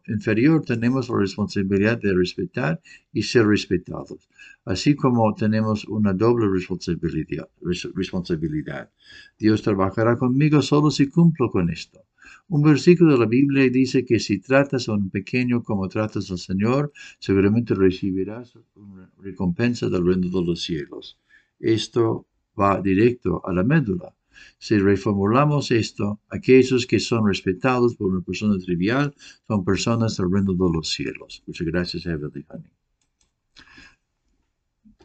inferior, 0.08 0.64
tenemos 0.64 1.08
la 1.08 1.18
responsabilidad 1.18 2.00
de 2.00 2.12
respetar 2.12 2.80
y 3.12 3.22
ser 3.22 3.46
respetados, 3.46 4.28
así 4.64 4.96
como 4.96 5.32
tenemos 5.34 5.84
una 5.84 6.12
doble 6.12 6.48
responsabilidad. 6.48 7.48
responsabilidad. 7.94 8.90
Dios 9.38 9.62
trabajará 9.62 10.16
conmigo 10.16 10.62
solo 10.62 10.90
si 10.90 11.08
cumplo 11.08 11.50
con 11.50 11.70
esto. 11.70 12.00
Un 12.48 12.62
versículo 12.62 13.12
de 13.12 13.18
la 13.20 13.26
Biblia 13.26 13.70
dice 13.70 14.04
que 14.04 14.18
si 14.18 14.40
tratas 14.40 14.88
a 14.88 14.94
un 14.94 15.08
pequeño 15.08 15.62
como 15.62 15.88
tratas 15.88 16.30
al 16.32 16.38
Señor, 16.38 16.92
seguramente 17.20 17.74
recibirás 17.74 18.58
una 18.74 19.08
recompensa 19.18 19.88
del 19.88 20.04
reino 20.04 20.28
de 20.28 20.44
los 20.44 20.60
cielos. 20.60 21.16
Esto 21.60 22.26
va 22.58 22.80
directo 22.80 23.40
a 23.46 23.52
la 23.52 23.62
médula. 23.62 24.12
Si 24.58 24.78
reformulamos 24.78 25.70
esto, 25.70 26.20
aquellos 26.28 26.86
que 26.86 27.00
son 27.00 27.26
respetados 27.26 27.96
por 27.96 28.10
una 28.10 28.20
persona 28.20 28.58
trivial 28.58 29.14
son 29.46 29.64
personas 29.64 30.16
del 30.16 30.30
reino 30.30 30.52
de 30.52 30.72
los 30.72 30.88
cielos. 30.88 31.42
Muchas 31.46 31.66
gracias, 31.66 32.06
Evelyn. 32.06 32.46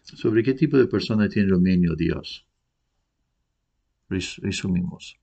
¿Sobre 0.03 0.43
qué 0.43 0.53
tipo 0.53 0.77
de 0.77 0.87
persona 0.87 1.27
tiene 1.27 1.49
dominio 1.49 1.95
Dios? 1.95 2.45
Resumimos. 4.07 5.17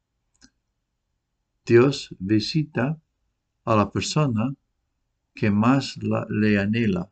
Dios 1.65 2.15
visita 2.19 3.01
a 3.65 3.77
la 3.77 3.91
persona 3.91 4.55
que 5.35 5.51
más 5.51 5.99
le 6.29 6.59
anhela, 6.59 7.11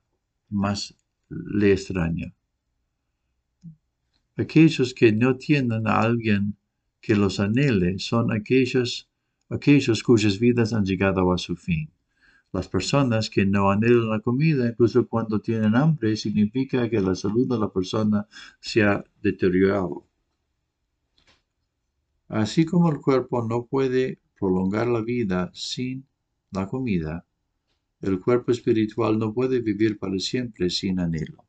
más 0.48 0.96
le 1.28 1.72
extraña. 1.72 2.34
Aquellos 4.36 4.92
que 4.94 5.12
no 5.12 5.36
tienen 5.36 5.86
a 5.86 6.00
alguien 6.00 6.56
que 7.00 7.16
los 7.16 7.40
anhele 7.40 7.98
son 7.98 8.32
aquellos, 8.32 9.08
aquellos 9.48 10.02
cuyas 10.02 10.38
vidas 10.38 10.72
han 10.72 10.84
llegado 10.84 11.32
a 11.32 11.38
su 11.38 11.56
fin. 11.56 11.90
Las 12.52 12.68
personas 12.68 13.30
que 13.30 13.46
no 13.46 13.70
anhelan 13.70 14.10
la 14.10 14.20
comida, 14.20 14.68
incluso 14.68 15.06
cuando 15.06 15.40
tienen 15.40 15.76
hambre, 15.76 16.16
significa 16.16 16.90
que 16.90 17.00
la 17.00 17.14
salud 17.14 17.48
de 17.48 17.58
la 17.58 17.72
persona 17.72 18.26
se 18.60 18.82
ha 18.82 19.04
deteriorado. 19.22 20.06
Así 22.28 22.64
como 22.64 22.90
el 22.90 23.00
cuerpo 23.00 23.46
no 23.46 23.66
puede 23.66 24.18
prolongar 24.38 24.88
la 24.88 25.00
vida 25.00 25.50
sin 25.54 26.06
la 26.50 26.66
comida, 26.66 27.24
el 28.00 28.20
cuerpo 28.20 28.50
espiritual 28.50 29.18
no 29.18 29.32
puede 29.32 29.60
vivir 29.60 29.98
para 29.98 30.18
siempre 30.18 30.70
sin 30.70 30.98
anhelo. 30.98 31.44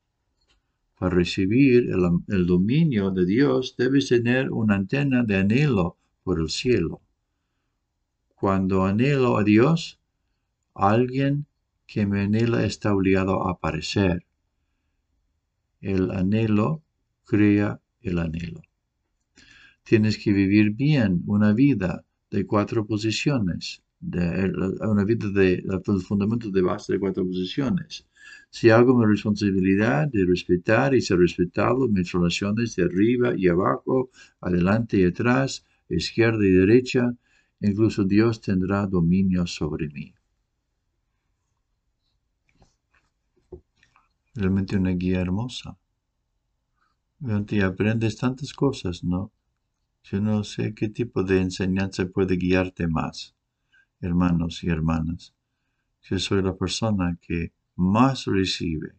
Para 1.02 1.16
recibir 1.16 1.90
el, 2.28 2.46
dominio 2.46 3.10
de 3.10 3.26
Dios 3.26 3.74
debes 3.76 4.10
tener 4.10 4.52
una 4.52 4.76
antena 4.76 5.24
de 5.24 5.38
anhelo 5.38 5.98
por 6.24 6.40
el 6.40 6.50
cielo. 6.50 7.02
Cuando 8.36 8.86
anhelo 8.86 9.36
a 9.38 9.44
Dios, 9.44 10.00
alguien 10.76 11.48
que 11.88 12.06
me 12.06 12.22
anhela 12.22 12.66
está 12.66 12.94
obligado 12.94 13.48
a 13.48 13.54
aparecer. 13.54 14.28
El 15.82 16.12
anhelo 16.12 16.84
crea 17.26 17.82
el 18.04 18.20
anhelo. 18.20 18.62
Tienes 19.82 20.20
que 20.20 20.32
vivir 20.32 20.70
bien 20.70 21.24
una 21.26 21.52
vida 21.52 22.06
de 22.30 22.46
cuatro 22.46 22.86
posiciones, 22.86 23.82
de, 24.00 24.54
una 24.82 25.04
vida 25.04 25.30
de, 25.32 25.64
los 25.66 26.06
fundamentos 26.06 26.52
de 26.52 26.62
base 26.62 26.94
de 26.94 27.00
cuatro 27.00 27.26
posiciones. 27.26 28.06
Si 28.50 28.70
hago 28.70 28.98
mi 28.98 29.06
responsabilidad 29.06 30.08
de 30.08 30.26
respetar 30.26 30.94
y 30.94 31.02
ser 31.02 31.20
respetado 31.20 31.88
mis 31.88 32.12
relaciones 32.12 32.76
de 32.76 32.84
arriba 32.84 33.34
y 33.36 33.48
abajo, 33.48 34.10
adelante 34.42 34.98
y 35.00 35.06
atrás, 35.06 35.66
izquierda 35.88 36.46
y 36.46 36.52
derecha, 36.52 37.14
incluso 37.62 38.04
Dios 38.04 38.42
tendrá 38.42 38.86
dominio 38.88 39.48
sobre 39.48 39.88
mí. 39.90 40.14
Realmente 44.34 44.78
una 44.78 44.92
guía 44.92 45.22
hermosa. 45.22 45.78
Y 47.50 47.62
aprendes 47.62 48.18
tantas 48.18 48.52
cosas, 48.54 49.04
¿no? 49.04 49.32
Yo 50.04 50.20
no 50.20 50.44
sé 50.44 50.74
qué 50.74 50.90
tipo 50.90 51.24
de 51.24 51.40
enseñanza 51.40 52.06
puede 52.08 52.36
guiarte 52.36 52.88
más, 52.88 53.36
hermanos 54.00 54.64
y 54.64 54.70
hermanas. 54.70 55.34
Yo 56.02 56.18
soy 56.18 56.42
la 56.42 56.56
persona 56.56 57.18
que 57.22 57.54
más 57.82 58.26
recibe 58.26 58.94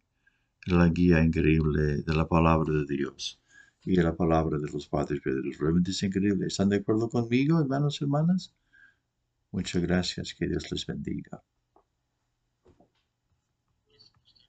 la 0.66 0.88
guía 0.88 1.22
increíble 1.22 2.02
de 2.02 2.14
la 2.14 2.26
palabra 2.26 2.72
de 2.72 2.84
Dios 2.84 3.40
y 3.84 3.94
de 3.94 4.02
la 4.02 4.16
palabra 4.16 4.58
de 4.58 4.68
los 4.70 4.88
padres 4.88 5.20
Pedro. 5.22 5.48
Realmente 5.58 5.92
es 5.92 6.02
increíble. 6.02 6.46
¿Están 6.46 6.68
de 6.68 6.76
acuerdo 6.76 7.08
conmigo, 7.08 7.60
hermanos 7.60 8.00
y 8.00 8.04
hermanas? 8.04 8.52
Muchas 9.52 9.82
gracias. 9.82 10.34
Que 10.34 10.48
Dios 10.48 10.70
les 10.72 10.84
bendiga. 10.84 11.42